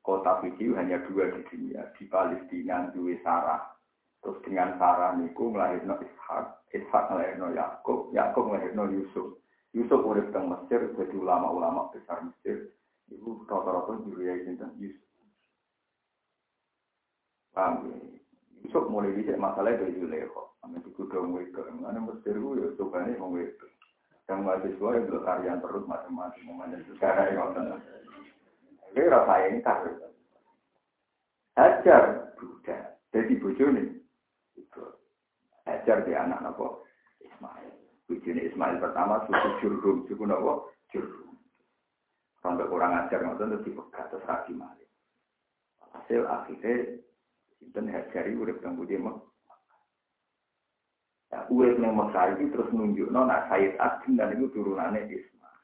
[0.04, 1.92] kota video hanya dua di dunia.
[2.00, 3.76] Di Palestina duwe Sarah.
[4.24, 6.72] Terus dengan Sarah niku melahirno Ishak.
[6.72, 8.12] Ishak melahirno Yakub.
[8.16, 9.40] Yakub melahirno Yusuf.
[9.76, 12.72] Yusuf urip teng Mesir jadi ulama-ulama besar Mesir.
[13.12, 15.08] Ibu rata-rata juriya sinten Yusuf.
[17.52, 17.98] Paham ya?
[18.64, 20.47] Yusuf mulai bisa masalah dari Zulekho.
[20.66, 21.70] Amin itu dong wedok.
[21.78, 23.70] Mana Mesir itu ya coba nih mau wedok.
[24.28, 26.44] Yang mahasiswa itu karya terus macam-macam.
[26.52, 27.80] Mana sekarang yang nonton.
[28.98, 29.96] Ini rasa ini karir.
[31.58, 32.04] Hajar
[32.38, 33.02] budak.
[33.14, 33.84] Jadi bojone
[34.58, 34.84] itu
[35.66, 36.86] hajar di anak nopo
[37.24, 37.74] Ismail.
[38.10, 41.34] Bojone Ismail pertama suku Jurhum, suku nopo Jurhum.
[42.42, 44.90] Sampai kurang ajar nonton terus dipegat terus ragi malik.
[45.94, 47.02] Hasil akhirnya
[47.74, 49.14] hajari urip kang budi mek.
[49.14, 49.37] Ya,
[51.54, 55.62] urip nang Mekah iki terus nunjukno nak Sayyid Agim dan itu turunannya Ismail.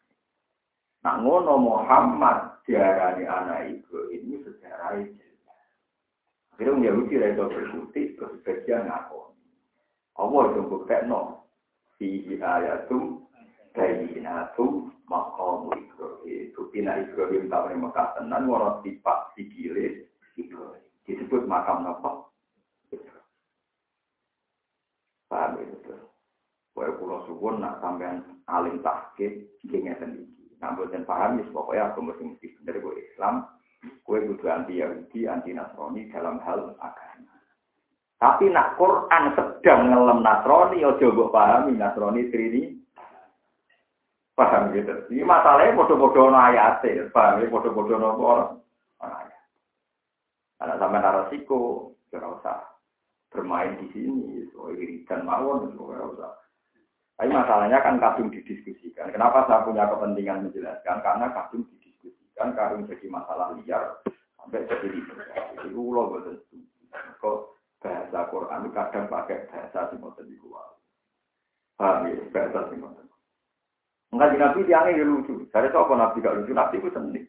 [1.01, 5.25] Nak ngono Muhammad diarani anak ibu ini sejarah itu.
[6.53, 9.41] Akhirnya Yahudi itu berkutik terus bagian ngakoni.
[10.21, 11.21] Allah itu buktekno.
[11.97, 13.25] Fihi ayatum
[13.73, 16.53] bayinatum maqamu Ibrahim.
[16.53, 17.49] Bukti nak Ibrahim
[17.89, 20.05] Mekah tenan, warna tipak sikile
[20.37, 22.32] Ibrahim disebut makam nopo.
[25.33, 25.97] Paham ya betul.
[26.77, 30.29] Kue pulau suwun nak sampean alim tahkid gengnya sendiri.
[30.61, 33.49] Nah, buatan paham ya pokoknya aku mesti mesti dari gue Islam.
[34.05, 37.33] Kue butuh anti Yahudi, anti Nasrani dalam hal agama.
[38.21, 42.63] Tapi nak Quran sedang ngelem Nasrani, ya coba pahami Nasrani Trini.
[44.37, 44.93] Paham gitu.
[45.13, 47.09] Ini masalahnya bodoh-bodoh no ayatnya.
[47.09, 48.53] Paham ya bodoh-bodoh no orang.
[50.57, 52.72] Karena sampai narasiko, ya usah
[53.33, 54.45] bermain di sini,
[55.09, 55.73] dan mawon.
[57.13, 59.13] Tapi masalahnya kan kadung didiskusikan.
[59.13, 60.97] Kenapa saya punya kepentingan menjelaskan?
[61.05, 64.01] Karena kadung didiskusikan, kadung jadi masalah liar
[64.39, 65.17] sampai jadi ribet.
[65.55, 66.41] Jadi ulo betul.
[67.21, 67.37] Kok
[67.79, 70.67] bahasa Quran kadang pakai bahasa simoten di luar.
[71.77, 72.21] Paham ya?
[72.33, 73.07] Bahasa simoten.
[74.13, 75.33] Enggak di Nabi tiangnya ya lucu.
[75.49, 76.51] Dari apa Nabi gak lucu?
[76.53, 77.25] Nabi itu sendiri.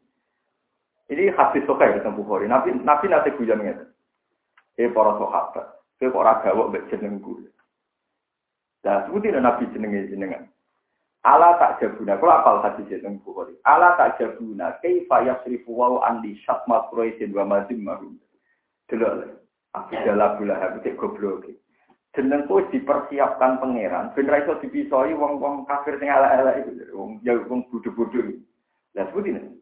[1.12, 2.48] Ini hadis sokai di Bukhari.
[2.48, 3.88] Nabi Nabi nanti guyon ngeten.
[4.74, 7.44] Eh para sahabat, kowe kok ora gawok mbek jenengku.
[8.84, 10.44] Lah sebutin Nabi jenenge jenengan.
[11.24, 13.56] Ala tak jabuna, kalau apal hadis tentang Bukhari.
[13.64, 18.20] Ala tak jabuna, kaifa yasrifu wa andi syatma Quraisyin wa mazim mahum.
[18.92, 19.40] Delok
[19.72, 21.48] Aku dalam bulan habis goblok.
[22.14, 27.66] Jenengku dipersiapkan pangeran, ben ra iso dipisoi wong-wong kafir sing ala-ala itu, wong ya wong
[27.72, 28.38] bodho-bodho.
[28.94, 29.58] Lah sebutin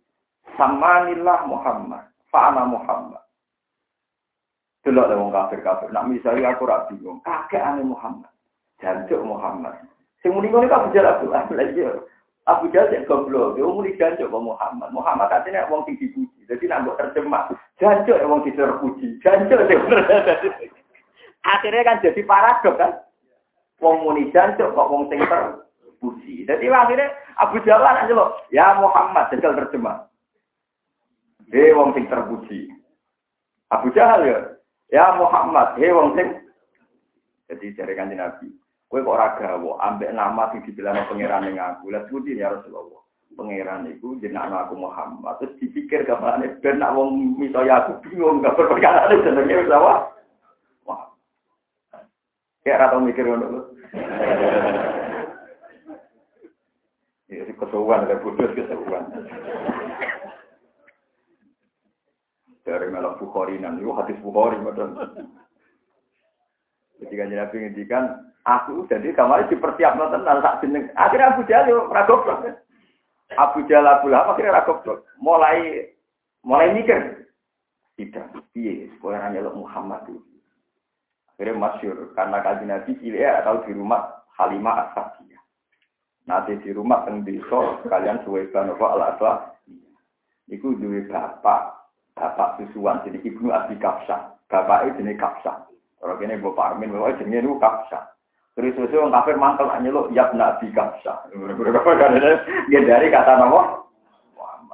[0.60, 3.21] Samanillah Muhammad, fa'ana Muhammad.
[4.82, 5.94] Delok le wong kafir-kafir.
[5.94, 8.30] Nak misalnya aku rak bingung, kakek ane Muhammad.
[8.82, 9.78] Jancuk Muhammad.
[10.22, 12.02] Sing muni ngono Abu Jahal Abu Jahal.
[12.50, 14.90] Abu Jahal cek goblok, dia muni jancuk kok Muhammad.
[14.90, 16.42] Muhammad katanya wong sing dipuji.
[16.50, 19.06] Jadi nak mbok terjemah, jancuk wong sing terpuji.
[19.22, 19.62] Jancuk
[21.54, 22.92] Akhirnya kan jadi paradok kan.
[23.78, 26.42] Wong muni jancuk kok wong sing terpuji.
[26.42, 30.10] Jadi akhirnya Abu Jahal aja loh, ya Muhammad, jajal terjemah.
[31.54, 32.74] Hei wong sing terpuji.
[33.70, 34.38] Abu Jahal ya.
[34.92, 36.36] Ya Muhammad, hei wong sing
[37.48, 38.52] jadi dari kanjeng Nabi.
[38.92, 41.88] Kowe kok ora gawe ambek nama sing dibilang pangeran ning aku.
[41.88, 43.00] Lah sebutin ya Rasulullah.
[43.32, 45.40] Pangeran iku jeneng aku Muhammad.
[45.40, 49.72] Terus dipikir ke mana ben nak wong mito ya aku bingung gak berperkara jenenge wis
[49.72, 50.12] apa.
[50.84, 51.08] Wah.
[52.60, 53.48] Kayak ora mikir ngono.
[57.32, 59.08] Ya, kesuwan, ada bodoh kesuwan.
[62.62, 65.26] Dari melok Bukhari nan itu hadis Bukhari padahal.
[67.02, 70.90] Ketika Nabi ngendikan Aku jadi kamar dipersiap nonton saat jeneng.
[70.98, 72.26] Akhirnya Abu Jahal yo ragob
[73.38, 74.82] Abu Jahal Abu akhirnya ragob
[75.22, 75.86] Mulai
[76.42, 77.22] mulai mikir.
[77.94, 80.18] Tidak, iya, supaya nanya Muhammad itu.
[81.36, 85.42] Akhirnya masyur, karena kaji Nabi cilik atau di rumah Halimah As-Sadiyah.
[86.26, 89.32] Nanti di rumah teng kalian suwe apa ala asla.
[90.48, 91.81] Iku duwe bapak,
[92.16, 94.36] bapak susuan jadi ibnu Abi Kapsa.
[94.52, 95.64] Bapaknya jenis Kapsa.
[96.02, 98.12] Kalau kini Bapak Armin, bapak jenis itu Kapsa.
[98.52, 101.24] Terus terus orang kafir mangkel aja lo, ya nabi kapsa.
[102.68, 103.80] dari kata nama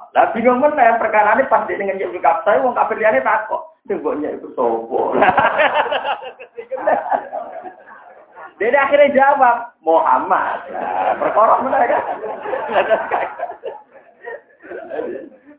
[0.09, 3.63] Lah bingung mana perkara ini pasti dengan ya kapsa, orang kafir liane takut.
[3.87, 5.15] Temboknya itu sopo.
[8.59, 10.59] Jadi akhirnya jawab Muhammad.
[11.15, 12.03] Perkara mana kan?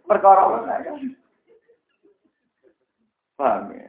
[0.12, 0.94] Perkara mana kan?
[3.41, 3.88] Paham ya?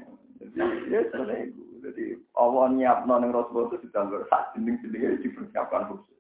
[0.88, 1.64] Ya sebenarnya itu.
[1.84, 2.06] Jadi
[2.40, 4.80] Allah nyiap nong Rasulullah itu sudah bersak jenis
[5.20, 6.20] dipersiapkan khusus.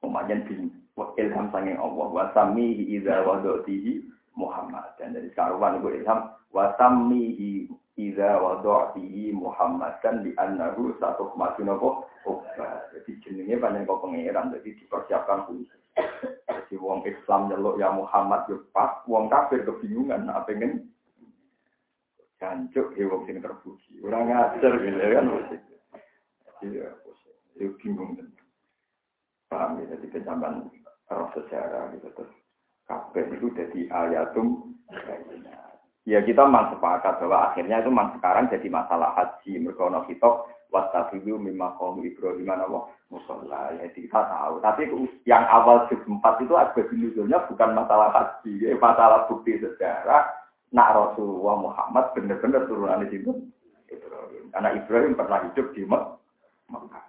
[0.00, 0.72] Kemudian bin
[1.20, 4.08] ilham sanging Allah wasami idza wadotihi
[4.40, 11.78] Muhammad dan dari sekarang itu ilham wasamihi Iza wadu'atihi Muhammad kan di annahu satu kemasunan
[11.78, 12.10] kok
[12.90, 15.78] Jadi jenenge banyak kok pengeran, jadi dipersiapkan khusus.
[16.50, 20.90] Jadi wong Islam nyeluk ya Muhammad yo pas, wong kafir kebingungan, nah pengen
[22.38, 24.02] jancuk ya wong sing terpuji.
[24.02, 25.26] Ora ngajar gitu kan.
[26.64, 26.88] Iya,
[27.60, 28.28] ya bingung kan.
[29.52, 30.66] Paham ya, jadi kecaman
[31.12, 32.32] roh sejarah gitu terus.
[32.84, 34.74] Kabeh itu jadi ayatum
[36.04, 39.56] Ya kita memang sepakat bahwa akhirnya itu memang sekarang jadi masalah haji.
[39.56, 40.28] Mereka kita
[40.68, 43.72] wastafidu mimma kaum Ibrahim Allah musola.
[43.80, 44.60] Ya kita tahu.
[44.60, 44.84] Tapi
[45.24, 50.28] yang awal keempat itu ada nuzulnya bukan masalah haji, ya, masalah bukti sejarah.
[50.74, 53.30] Nak Rasulullah Muhammad benar-benar turunan di situ.
[53.86, 54.50] Ibrahim.
[54.50, 57.04] Karena Ibrahim pernah hidup di Mekah.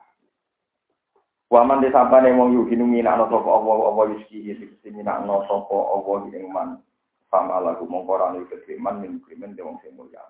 [1.49, 4.49] Waman desabane wong yuhinu minakno sapa Allah Allah yuski
[4.81, 6.81] sing minakno sapa Allah ing man
[7.29, 10.21] sama lagu mongkorani kekriman min krimen de wong sing mulia.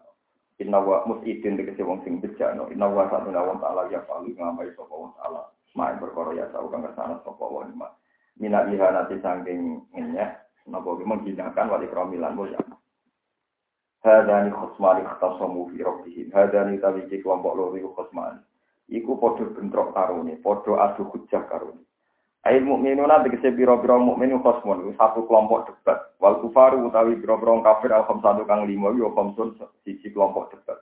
[0.59, 2.71] Inna wa musidin dikese wong sing bejano.
[2.71, 5.43] Inna wa satu wong ta'ala ya paling ngamai sapa wong ta'ala.
[5.75, 7.91] Main berkoro ya tau kang kersana sapa wong ma.
[8.39, 10.29] Mina nanti sangking ngenyeh.
[10.67, 12.59] Napa menghinakan wali kromilan mulia.
[14.06, 16.30] Hadani khosmani khtasamu fi rabbihim.
[16.30, 18.38] Hadani tawiji kelompok loro iku khosmani.
[18.93, 21.82] Iku podo bentrok karuni, podo adu hujah karuni.
[22.45, 26.14] Ail mukminuna tegese pira-pira mukmin khosmun satu kelompok debat.
[26.22, 30.78] Wal kufaru utawi pira-pira kafir al satu kang lima yo khamsun siji kelompok debat.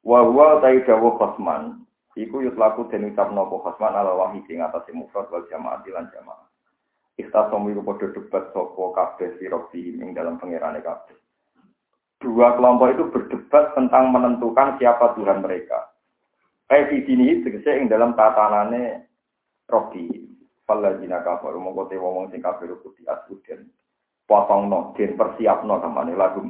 [0.00, 1.84] Wa huwa dawu khosman.
[2.16, 6.48] Iku yutlaku den ucapno apa khosman ala wahid ing atase mufrad wal jamaah lan jamaah.
[7.20, 11.23] Ikhtasamu iku padha debat sapa kabeh sirofi ing dalam pangerane kabeh.
[12.24, 15.92] Dua kelompok itu berdebat tentang menentukan siapa Tuhan mereka.
[16.64, 19.04] Kayak di sini tegese ing dalam tatanane
[19.68, 20.08] Robi.
[20.64, 23.68] Fala jina kafaru mongko te wong sing kafir kuti asuden.
[24.24, 26.40] Potongno den persiapno kamane lagu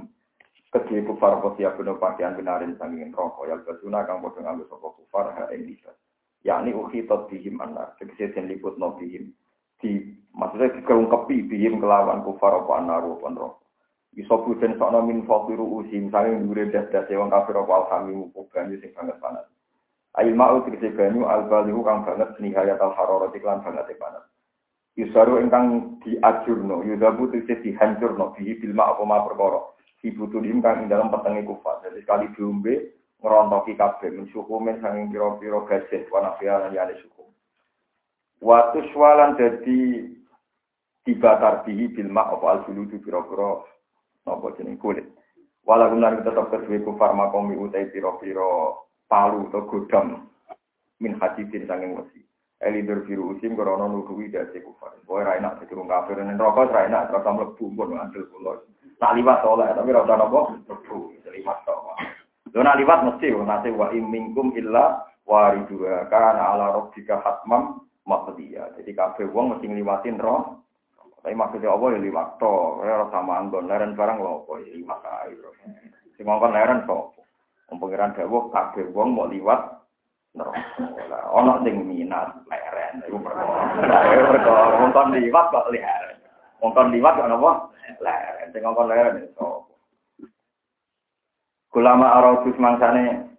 [0.70, 5.50] kedhe kufar persiapno pakaian benarin sanging rokok ya basuna kang padha nganggo sapa kufar ha
[5.50, 5.90] ing disa.
[6.46, 9.34] Yakni ukhitat bihim anar tegese den liputno bihim
[9.82, 13.63] di maksudnya dikelungkepi bihim kelawan kufar apa anaru apa.
[14.14, 18.94] Iso buden sakno min fakiru usim sanging dhuwure das-das wong kafir apa alhamimu banyu sing
[18.94, 19.42] banget panas.
[20.14, 24.22] Ail ma'u tegese banyu al balihu kang banget nihayat al hararat iklan banget panas.
[24.94, 29.66] Yusaru ingkang diajurno, yudabu tegese dihancurno bihi bil ma apa ma perkara.
[29.98, 31.80] Dibutulim kang ing dalam petenge kufar.
[31.82, 32.92] Jadi sekali diombe
[33.24, 35.64] ngerontoki kabeh mensyukumen sanging pira-pira
[36.12, 37.26] wana fi'alan yane syukum.
[38.44, 40.12] Watu swalan dadi
[41.02, 43.73] dibatar bihi bil ma apa al juludu pira-pira
[44.24, 45.04] napa jeneng kulit.
[45.64, 48.76] Walau benar tetap kedua kufar makomi utai pira-pira
[49.08, 50.28] palu atau godam
[51.00, 52.20] min hadidin sanging wesi.
[52.60, 54.92] Elidur biru usim krono nuduhi dasi kufar.
[55.08, 58.52] Boy ra enak dadi wong kafir ning neraka ra enak terus mlebu pun ngambil kula.
[59.00, 60.96] Tak liwat oleh tapi ra usah napa mlebu
[61.32, 61.80] liwat tok.
[62.52, 68.76] Lho nak liwat mesti nate wa imingkum illa waridua kana ala rabbika hatmam maqdiya.
[68.80, 70.63] Jadi kabeh wong mesti ngliwatin roh.
[71.24, 72.52] Tapi maksudnya apa ya liwat to,
[72.84, 75.32] ora sama anggon leren barang lho apa ya liwat ae.
[76.20, 77.16] Sing ngongkon leren sapa?
[77.74, 79.56] Pengiran dawuh kabeh wong mau liwat
[80.36, 81.18] neraka.
[81.32, 83.72] Ana sing minat leren iku perkara.
[84.36, 86.16] Perkara wong kon liwat kok leren.
[86.60, 87.50] Wong liwat kok napa?
[88.04, 88.46] Leren.
[88.52, 89.64] Sing ngomong leren iso.
[91.72, 93.33] Kulama arautus mangsane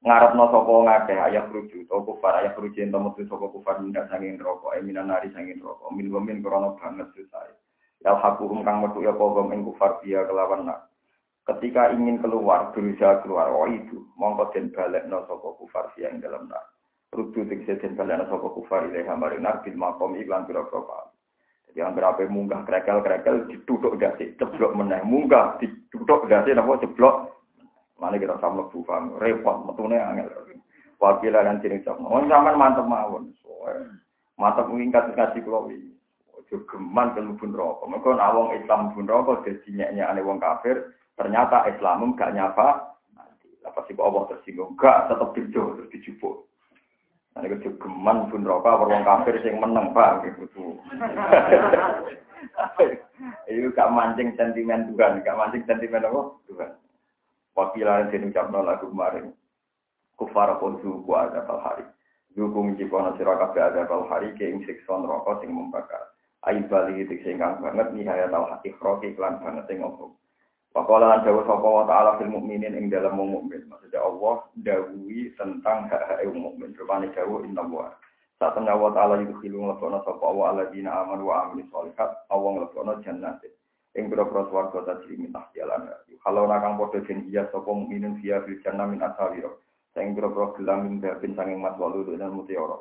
[0.00, 4.40] ngarepno sapa ngakeh ayah ruju to kufar ayah ruju ento metu sapa kufar mindak sanging
[4.40, 7.48] neraka e minan nari sanging neraka min min krana banget susah.
[8.00, 10.90] Ya hakuhum kang metu ya apa ing kufar dia kelawan nak
[11.48, 16.46] ketika ingin keluar, berusaha keluar, oh itu, mongko den balik no sopo kufar siang dalam
[16.46, 16.62] nar.
[17.10, 21.10] Rudu tikse den balik no sopo kufar ilaih hamarin nar, bil makom iklan biro profal.
[21.70, 27.39] Jadi yang berapa munggah krekel-krekel, ditutup dasi, ceblok meneh, munggah, ditutup dasi, napa ceblok.
[28.00, 30.32] Mana kita sama bufang, repot, metune angel.
[30.96, 32.08] Wakilah dan jenis sama.
[32.08, 33.32] Oh, zaman mantep mawon.
[34.40, 35.92] Mantep mengingkat kasih kalau ini.
[36.32, 37.88] Ojo geman kelubun rokok.
[37.88, 42.96] Mereka nawang Islam pun rokok, jadi nyeknya wong kafir, Ternyata Islam gak nyapa.
[43.60, 44.72] Apa sih Allah tersinggung?
[44.80, 46.48] Gak, tetap dijo, terus dijupuk.
[47.36, 50.24] Nah, ini geman pun rokok, orang kafir yang menang, Pak.
[50.24, 50.48] Gitu.
[53.50, 56.20] Itu gak mancing sentimen Tuhan, gak mancing sentimen apa?
[56.48, 56.70] Tuhan.
[57.60, 59.36] Wakilan yang diucapkan lagu kemarin.
[60.16, 61.84] Kufar pun suku ada hari.
[62.32, 64.48] Dukung jikono siraka ada hari ke
[64.88, 66.08] neraka sing membakar.
[66.48, 67.92] Aib bali itu sing banget
[68.32, 70.16] tau hati kroki iklan banget sing ngomong.
[70.70, 73.66] Pakola lan dawuh sapa wa ta'ala fil mukminin ing dalam wong mukmin.
[73.66, 76.70] Maksudnya Allah dawuhi tentang hak-hak wong mukmin.
[76.78, 77.90] Rupane dawuh inna wa.
[78.38, 82.10] Saat temen Allah ta'ala yudhilu ngelakona sapa Allah alladzina amanu wa amilus sholihat.
[82.30, 83.42] Allah ngelakona jannat.
[83.98, 85.70] Ing pira-pira swarga tajri min tahtial
[86.22, 89.50] Kalau nakang padha den iya mukminin via fil jannah min asawira.
[89.96, 92.78] Sing pira-pira gelang min babin sanging mas walu dan mutiara.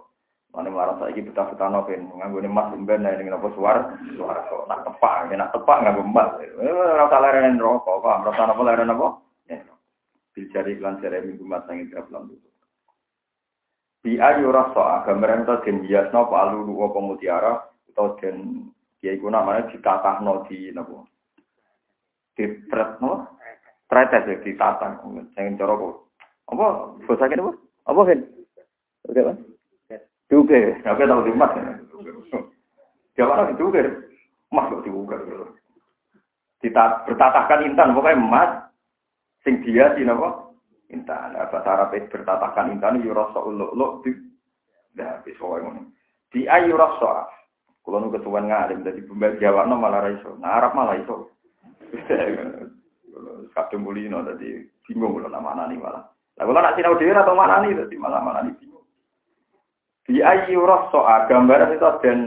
[0.49, 4.01] Mana marah saya ini betah betah nopen, nganggo ini mas umben nah ini apa suar,
[4.17, 6.41] suar so nak tepak, nak tepak nganggo emas.
[6.57, 8.25] Rasa leren rokok, paham?
[8.25, 9.07] Rasa apa leren apa?
[10.33, 12.49] Bicara iklan cerai minggu mas sangi tiap bulan itu.
[13.99, 19.43] Di ayu rasa gambaran itu den hias no palu dua pemutiara atau den kiai kuna
[19.43, 21.07] mana ditatah no di nabo.
[22.35, 23.39] Di tret no,
[23.87, 24.99] tretes ya ditatah,
[25.35, 26.07] jangan corok.
[26.51, 26.67] Apa?
[27.07, 27.51] Bahasa apa?
[27.87, 28.19] Apa kan?
[29.07, 29.37] Oke kan?
[30.29, 31.57] Diukir, tapi tahu di mas.
[33.17, 33.87] Jawa diukir,
[34.53, 35.19] mas kok diukir.
[36.59, 38.51] Kita bertatahkan intan, pokoknya emas.
[39.47, 40.53] Sing dia di nopo
[40.91, 41.33] intan.
[41.33, 44.11] Bahasa Arab bertatahkan intan, yurosa uluk-uluk di.
[44.99, 45.95] Nah, bisa ngomong.
[46.29, 46.75] Di ayu
[47.89, 50.37] Kalau nunggu kesuwan ngalim, jadi pembeli Jawa malah raiso.
[50.37, 51.33] Nah, Arab malah iso.
[53.57, 56.05] Kadung mulino, jadi bingung kalau nama nih malah.
[56.37, 58.85] Lah kalau nak sinau dhewe atau mana nih, jadi malah mana nih bingung.
[60.05, 62.19] Di ayu rasa gambaran itu dan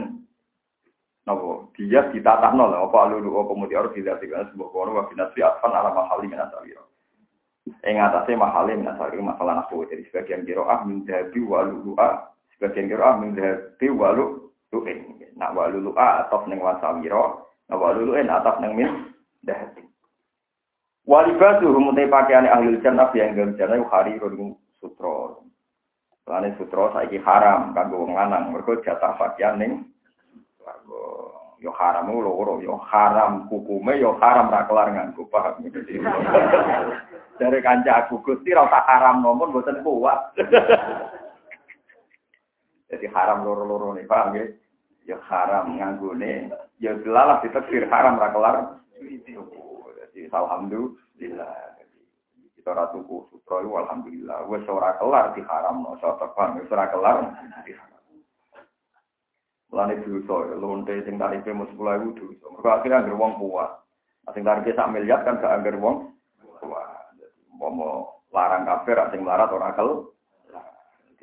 [1.23, 5.39] nopo dia ditatah nol apa lulu apa mudi harus tidak tiga sebuah kono wa binasi
[5.39, 6.83] afan ala mahali min asawiro.
[7.87, 11.63] Ing atase mahali min asawiro masalah nafu jadi sebagian kiroah min dahabi wa
[12.55, 13.35] sebagian kiroah min
[13.95, 15.22] wa lulu'in.
[15.33, 18.89] Nak wa lulu'a atau neng wasawiro, nak wa lulu'in atau neng min
[19.41, 19.81] dahabi.
[21.03, 25.43] Walibatu rumutai pakaian ahli jannah yang dalam jannah hari rodung sutro.
[26.23, 28.55] Lane sutra saiki haram kanggo wong lanang.
[28.55, 29.83] Mergo jatah pakaian ning
[31.63, 35.63] yo haram loro yo haram hukume yo haram ra kelar nganggo paham
[37.39, 40.35] dari kanca aku Gusti ra tak haram nomor mboten kuat
[42.91, 44.35] jadi haram loro-loro nih paham
[45.03, 48.55] ya haram nganggone yo delalah ditekdir haram ra kelar
[50.13, 51.53] jadi alhamdulillah
[52.55, 57.17] kita ratu ku sutra alhamdulillah wes ora kelar diharam no so terbang wes ora kelar
[59.73, 62.45] Mulane dosa, lonte sing tarife mu 10.000 dosa.
[62.53, 63.81] Mergo akhirnya anggere wong kuat.
[64.29, 66.13] Sing tarife sak miliar kan gak anggere wong
[66.61, 67.17] kuat.
[67.57, 70.12] Mau larang kafir sing melarat ora kel.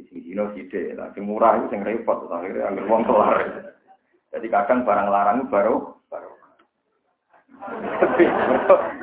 [0.00, 3.36] Di sini dino sithik, lah sing murah itu sing repot akhirnya anggere wong kelar.
[4.32, 6.32] Jadi kadang barang larang baru baru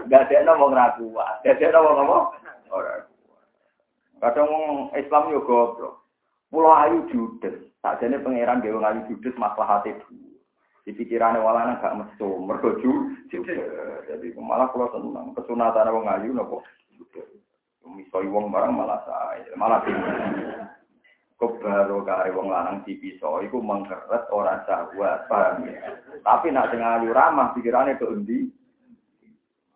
[0.09, 2.25] Gak ada ngomong ragu, gak ada ngomong ngomong
[2.73, 3.05] orang.
[4.17, 6.01] Kadang ngomong Islam yo goblok.
[6.49, 7.53] Pulau ayu judes,
[7.85, 9.93] tak jadi pangeran dewa ayu judes masalah hati
[10.81, 13.29] Di pikirannya walana gak mesu, mergo judes.
[14.09, 16.65] Jadi malah kalau senang kesunatan wong ayu nopo.
[17.85, 20.73] Misoi wong barang malah saya, malah tinggi.
[21.37, 25.93] Kok baru kare wong lanang dipisah iku mengkeret ora syahwat, paham ya.
[26.25, 28.49] Tapi nak sing ayu ramah pikirane ke endi?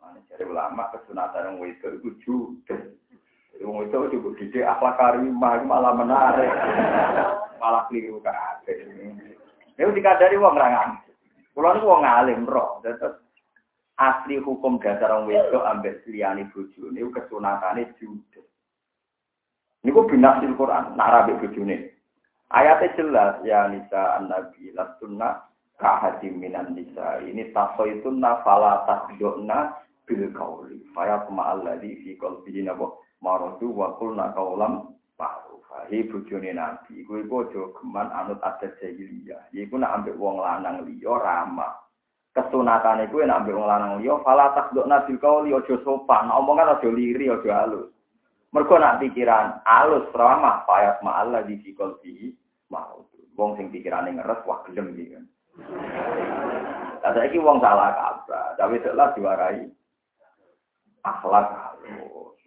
[0.01, 2.97] Ane jare ulama kesunatan wong wedok iku judes.
[3.62, 6.49] Wong itu juga didik akhlak karimah malah menarik.
[7.62, 8.78] malah keliru kabeh.
[9.78, 10.97] Nek dikadari wong rangan.
[11.53, 12.82] Kulo niku wong alim roh.
[12.82, 13.22] Terus
[14.01, 18.50] asli hukum dasar wong wedok ambek liyane bojone kesunatane judes.
[19.82, 21.89] Niku binasil Quran, nak rabe bojone.
[22.53, 25.41] Ayatnya jelas ya nisa an-nabi lastunna
[25.82, 27.17] kahati minan nisa.
[27.23, 29.73] Ini tasoitunna fala tasdokna
[30.05, 30.86] bil kauli.
[30.93, 35.65] Faya kuma alladhi fi qalbihi nabo marodu wa kulna kaulam ma'ruf.
[35.89, 39.49] Hi bojone nabi, iku aja geman anut adat jahiliyah.
[39.49, 41.82] Iku nak ambek wong lanang liya ramah.
[42.32, 47.27] kesunatan itu enak ambil lanang liya fala takdukna bil qauli aja sopan omongan aja liri
[47.27, 47.91] aja halus
[48.51, 52.35] mergo nak pikiran halus ramah payat ma'alla di sikol di
[52.67, 53.07] mau.
[53.39, 55.23] Wong sing pikirane ngeres wah gelem iki kan.
[57.01, 59.71] Lah saiki wong salah kabar tapi telah diwarai
[61.07, 62.37] akhlak halus.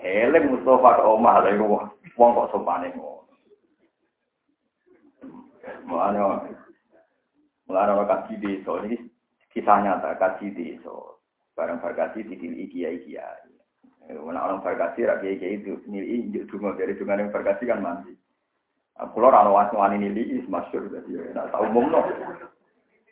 [0.00, 1.56] Eleng Mustafa ke omah lha
[2.16, 3.32] wong kok sopane ngono.
[5.88, 6.18] Mulane
[7.64, 8.96] mulane ora kaji desa iki
[9.56, 11.16] kisah nyata kaji desa.
[11.56, 13.49] Barang berkasi di dili kiai kiai.
[14.18, 18.16] Mana orang berkasi rakyat kiai itu nili injuk dungo dari dungo yang berkasi kan mandi.
[18.98, 22.00] Aku lor anu wasu wani nili is masyur jadi nak tahu umum no.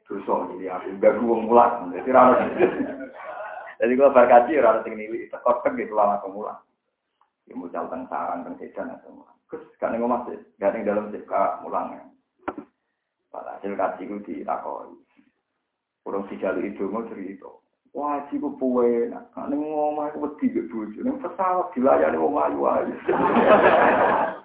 [0.08, 2.34] Dosa nili aku gak gua mulat jadi rano.
[3.78, 6.58] Jadi kalau berkasi rano tinggi nili tekor tek gitu lama kemulan.
[7.46, 9.24] Ya mucal teng sarang teng sejan atau.
[9.48, 11.96] Kus kan ngomong sih, gak dalam sih kak mulang.
[13.58, 14.94] Hasil kaji itu ditakoi.
[16.06, 17.50] Kurang dijalu itu mau cerita.
[17.96, 22.60] Wah, cipu puwe, nah, ning ngomah aku wedi ke bojo, ning pesawat dilayani wong ayu
[22.68, 22.94] ayu.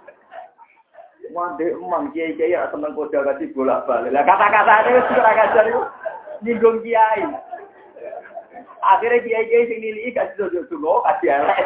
[1.33, 4.13] Wah, dek emang kiai-kiai ya seneng koda kasih bolak-balik.
[4.13, 5.81] Lah kata-kata ini wis ora kajar iku
[6.45, 7.25] nyinggung kiai.
[8.85, 11.57] Akhirnya kiai-kiai sing nilai kasih dojo-dojo kasih elek.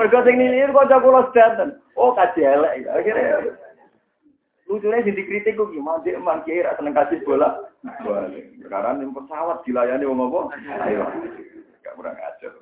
[0.00, 1.76] Mergo sing nilai kanca kula sedanten.
[1.92, 2.88] Oh, kasih elek.
[2.88, 3.52] Akhirnya
[4.68, 7.67] Lucunya sih dikritik kok gimana dia emang kira seneng kasih bola.
[7.84, 10.40] Sekarang yang pesawat dilayani wong apa?
[10.82, 11.06] Ayo,
[11.80, 12.52] gak kurang ajar.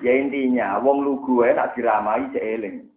[0.00, 2.88] Ya intinya, wong lugu ya nak diramai cek eling.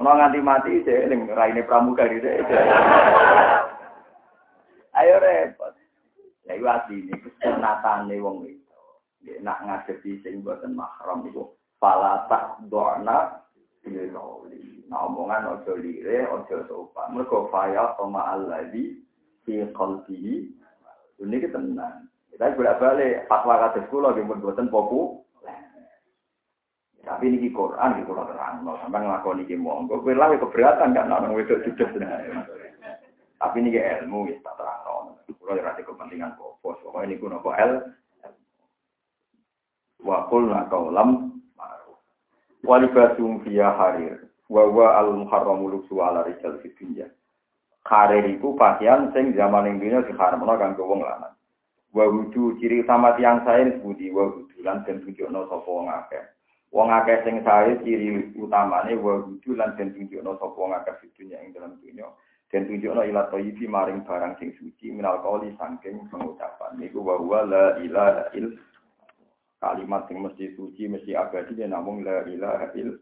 [0.00, 2.26] Mau nganti mati cek eling, raine pramuka gitu.
[4.96, 5.76] Ayo repot.
[6.46, 8.80] Ya itu ini kesunatan nih wong itu.
[9.26, 11.52] Dia nak ngadepi sing buatan mahram itu.
[11.76, 13.44] Fala tak doana
[14.86, 17.14] Nah omongan ojo lire, ojo sopan.
[17.14, 18.66] Mereka faya sama Allah
[19.46, 20.34] fi qalbihi.
[21.22, 22.10] Ini kita tenang.
[22.34, 25.24] Kita bolak balik fatwa kata sekolah yang buatan popu.
[27.06, 28.66] Tapi di Quran terang.
[28.66, 30.02] Mau sampai ngelakoni ini monggo.
[30.02, 32.12] Gue lah keberatan kan orang wedok sudah
[33.38, 35.14] Tapi ini ilmu ya tak terang.
[35.22, 36.82] Kalau rasa kepentingan pokok.
[36.82, 37.72] Pokoknya ini kuno el.
[40.02, 41.36] Wa qulna kaulam
[42.66, 47.06] walibasum fiya harir wa wa al muharramu luksu ala rijal fi dunya
[47.86, 51.34] harir iku pakaian sing zaman ing dunya diharamno kanggo wong lanang.
[51.94, 56.24] Wa wudu ciri utama tiang sae budi wa wudu lan den tunjukno sapa wong akeh.
[56.74, 61.06] Wong akeh sing sae ciri utamane wa wudu lan den tunjukno sapa wong akeh fi
[61.14, 62.10] dunya ing dalam dunya.
[62.50, 66.76] Den tunjukno ila thayyibi maring barang sing suci minal qauli saking pengucapan.
[66.76, 68.66] Niku wa la ilaha illallah
[69.66, 73.00] kalimat yang mesti suci, mesti abadi, ya namun la ilaha il.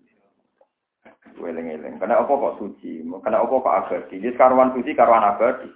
[1.34, 2.00] Weleng-eleng.
[2.00, 3.04] Karena apa kok suci?
[3.20, 4.16] Karena apa kok abadi?
[4.22, 5.68] Jadi karuan suci, karuan abadi.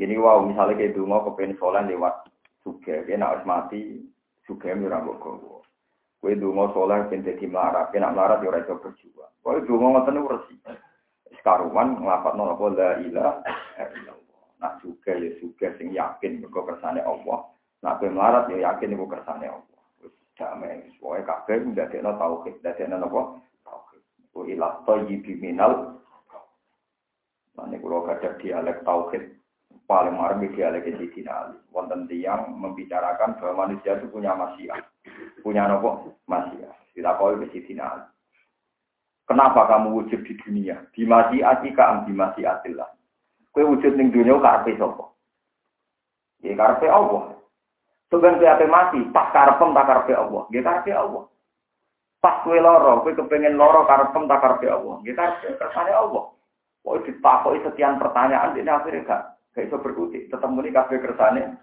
[0.00, 2.26] Ini wow, misalnya kayak dungo kepengen sholat lewat
[2.64, 4.00] suge, dia nak mati,
[4.48, 5.62] suge murah boko.
[6.18, 9.32] Kue dungo sholat pengen melarat, kena melarat ya itu berjuang.
[9.44, 10.58] Kue dungo ngoten itu resik.
[11.38, 14.42] Sekaruan ngelapat nol apa la ilaha illallah.
[14.58, 17.52] Nah suge ya suge sing yakin mergo kersane Allah.
[17.82, 19.80] Nah, kowe melarat ya yakin iku kersane Allah.
[20.38, 23.20] Damai, pokoke kabeh ndadekno tauhid, ndadekno napa?
[23.20, 23.51] Tauhid.
[24.32, 26.02] Wa ila thayyibi minal
[27.52, 29.36] Nah, kalau ada dialek tauhid
[29.84, 31.56] paling marmi dialek Sayyidina Ali.
[31.68, 34.80] Wonten tiang membicarakan bahwa manusia itu punya masia,
[35.44, 36.72] punya nopo masia.
[36.96, 38.06] Kita kau ke Sayyidina Ali.
[39.28, 40.80] Kenapa kamu wujud di dunia?
[40.96, 42.88] Di masyiatika am di masyiatillah.
[43.52, 45.12] Kue wujud di dunia karpe sopo.
[46.40, 47.36] Ya karpe Allah.
[48.08, 50.42] Sebenarnya kue ape mati, pas karpem tak karpe Allah.
[50.48, 51.28] Dia karpe Allah.
[52.22, 55.02] Pas kue loro, kue kepengen loro karpem tak karpe Allah.
[55.02, 56.30] Dia karpe kersane Allah.
[56.86, 59.22] Oh ditakoi sekian pertanyaan, ini akhirnya gak,
[59.54, 60.30] gak bisa berkutik.
[60.30, 61.58] Tetap muni kafe kersane.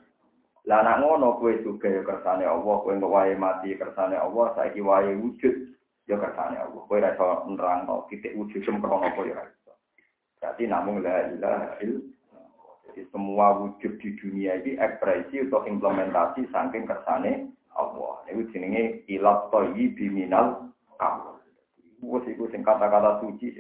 [0.67, 5.15] Lah nak ngono kue juga ya kersane Allah, kue wae mati kersane Allah, saya wae
[5.15, 5.55] wujud
[6.11, 6.81] ya kersane Allah.
[6.83, 9.39] Kue rasa nerang no, titik wujud sempurna apa ya.
[10.43, 12.73] Berarti namun la ilaha illallah.
[12.87, 17.47] Jadi semua wujud di dunia ini ekspresi atau implementasi saking kersane
[17.79, 18.13] Allah.
[18.27, 20.67] Ini jenenge ilat toyi biminal
[20.99, 21.31] kamu.
[22.03, 23.55] Wes iku sing kata-kata suci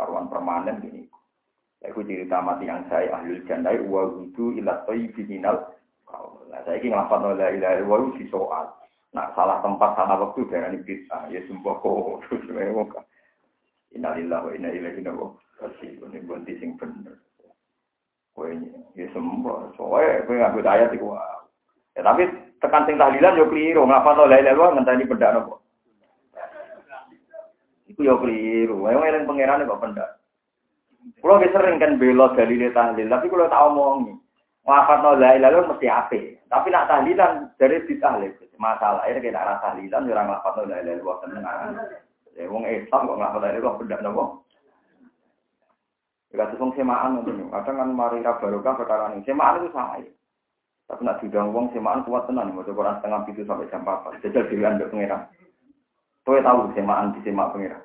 [0.00, 1.04] karuan permanen gini.
[1.84, 5.76] Aku cerita mati yang saya ahli jandai wa wudu ilat toyi biminal
[6.08, 6.48] kamu.
[6.48, 8.66] Nah saya ingin ngelapat la ilaha illallah di soal.
[9.12, 11.16] Nah salah tempat salah waktu jangan bisa.
[11.28, 13.04] Ya sumpah kok.
[13.92, 16.12] Innalillahi wa inna ilaihi raji'un.
[16.12, 17.16] Ini bunti sing bener.
[18.36, 18.50] Kowe
[18.94, 19.74] ya sembuh.
[19.74, 21.18] Soale kowe nganggo ayat iku.
[21.98, 23.86] Ya tapi tekan sing tahlilan yo keliru.
[23.86, 25.54] Ngapa to la ilaha ngenteni pendak nopo?
[27.90, 28.86] Iku yo keliru.
[28.86, 30.18] Ayo eling pangerane kok pendak.
[31.18, 34.14] Kulo sering kan bela dalile tahlil, tapi kulo tak omongi.
[34.68, 36.20] Wafat no la ilaha mesti ape.
[36.48, 38.36] Tapi nak tahlilan dari ditahlil.
[38.58, 41.44] Masalah ini kita rasa tahlilan orang wafat no la ilaha tenang.
[42.36, 44.24] Ya wong Islam kok ngapa la ilaha benda nopo.
[46.36, 47.48] Ya tuh wong semaan ngono.
[47.48, 49.24] Kadang kan mari barokah perkara ini.
[49.24, 50.12] Semaan itu ya.
[50.88, 54.24] Tapi nak diundang wong semaan kuat tenan mau Quran setengah itu sampai jam 4.
[54.24, 55.20] Jajal dilihat mbek pangeran.
[56.24, 57.84] Kowe tahu semaan di semak pangeran.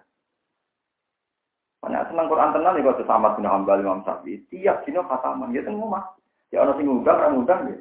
[1.84, 4.40] Banyak senang Quran tenan ya kok sama bin Hambal Imam Syafi'i.
[4.48, 6.16] Tiap dino khataman ya teng omah.
[6.48, 7.78] Ya ana sing ngundang ra ngundang ya.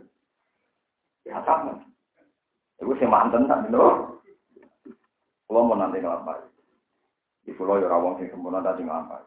[1.23, 1.87] Ya khataman.
[2.83, 4.19] Iku semaan tenan lho.
[5.47, 6.51] Kulo mau nanti ngapa?
[7.47, 9.23] Di pulau ya rawong sing tadi ngapa?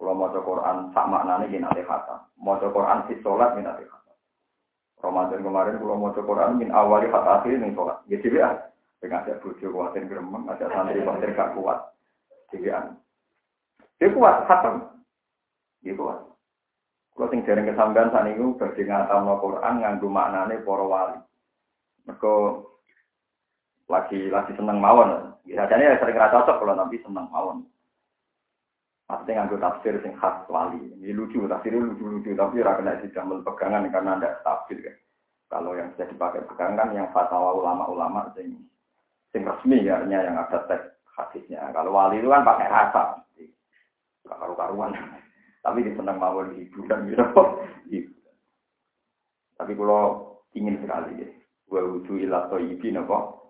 [0.00, 2.32] Kalau mau Quran sak maknanya gini nanti kata.
[2.40, 4.03] Mau Quran di sholat gini nanti kata.
[5.04, 8.00] Ramadan kemarin kalau mau Quran min awali kata akhir nih sholat.
[8.08, 8.72] Ya.
[9.04, 11.92] Dengan ada bujuk kuatin gremeng, ada santri kuatin gak kuat.
[12.48, 12.72] Jadi
[14.00, 15.04] dia kuat, khatam.
[15.84, 16.24] Dia kuat.
[17.14, 21.18] Kalau sing dereng kesampean saat ini bagi ngatam Quran nganggu maknane para wali.
[22.08, 22.34] Mereka
[23.86, 25.36] lagi lagi seneng mawon.
[25.46, 27.62] Biasanya ya sering rasa cocok kalau nanti seneng mawon.
[29.04, 30.80] Maksudnya nganggo tafsir sing khas wali.
[30.96, 34.96] Ini lucu, tafsirnya lucu-lucu, tapi ora kena dijamel pegangan karena ada tafsir kan.
[35.52, 38.64] Kalau yang sudah dipakai pegangan yang fatwa ulama-ulama sing
[39.28, 40.88] sing resmi ya, yang ada teks
[41.20, 41.68] hadisnya.
[41.76, 43.02] Kalau wali itu kan pakai rasa,
[44.24, 44.96] karu-karuan.
[45.60, 47.24] Tapi di senang mawon hiburan gitu.
[49.54, 51.28] Tapi kalau ingin sekali ya,
[51.70, 53.43] gue wujud ilah ibi nopo.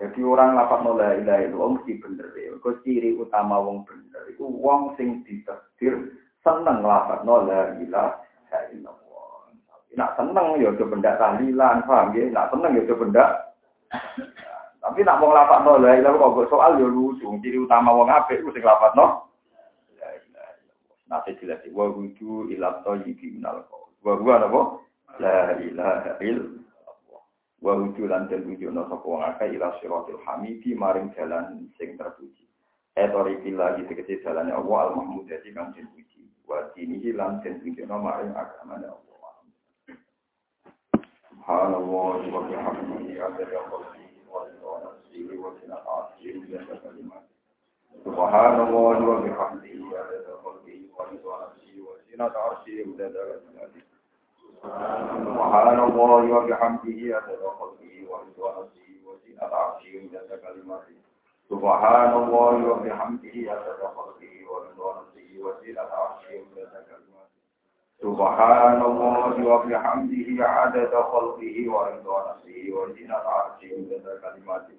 [0.00, 2.56] Jadi orang lapat nolak ilah itu mesti bener ya.
[2.64, 8.16] Kau ciri utama wong bener itu wong sing ditakdir seneng lapat nolak ilah.
[9.90, 12.32] Nak seneng ya coba benda tahlilan, paham ya?
[12.32, 13.24] Nak seneng ya coba benda.
[14.80, 17.28] Tapi nak wong lapat nolak ilah kok soal ya lucu.
[17.44, 19.28] Ciri utama wong apik itu sing lapat no.
[21.10, 23.66] Nanti jelas wa wudu ilah toyibi minal
[24.00, 24.60] gua apa?
[25.18, 26.69] La ilaha illallah.
[27.62, 32.48] Wa wuju lan den wujudna sapa wong akeh ila siratil hamidi maring jalan sing terpuji
[32.96, 37.44] etori bila iki tegese dalane Allah al mahmud dadi kang den puji wa dinihi lan
[37.44, 39.10] den wujudna maring agamane Allah
[41.28, 44.48] subhanallah wa bihamdihi adada qalbi wa
[44.80, 47.24] nafsihi wa sinatati wa kalimat
[48.08, 53.89] subhanallah wa bihamdihi adada qalbi wa nafsihi wa sinatati wa kalimat
[54.65, 60.95] سبحان الله وبحمده عدد خلقه ورضا نفسه وزنة عرشه ومدد كلماته
[61.49, 67.35] سبحان الله وبحمده عدد خلقه ورضا نفسه وزنة عرشه ومدد كلماته
[68.01, 74.77] سبحان الله وبحمده عدد خلقه ورضا نفسه وزنة عرشه ومدد كلماته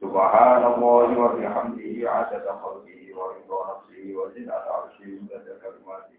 [0.00, 6.15] سبحان الله وبحمده عدد خلقه ورضا نفسه وزنة عرشه ومدد كلماته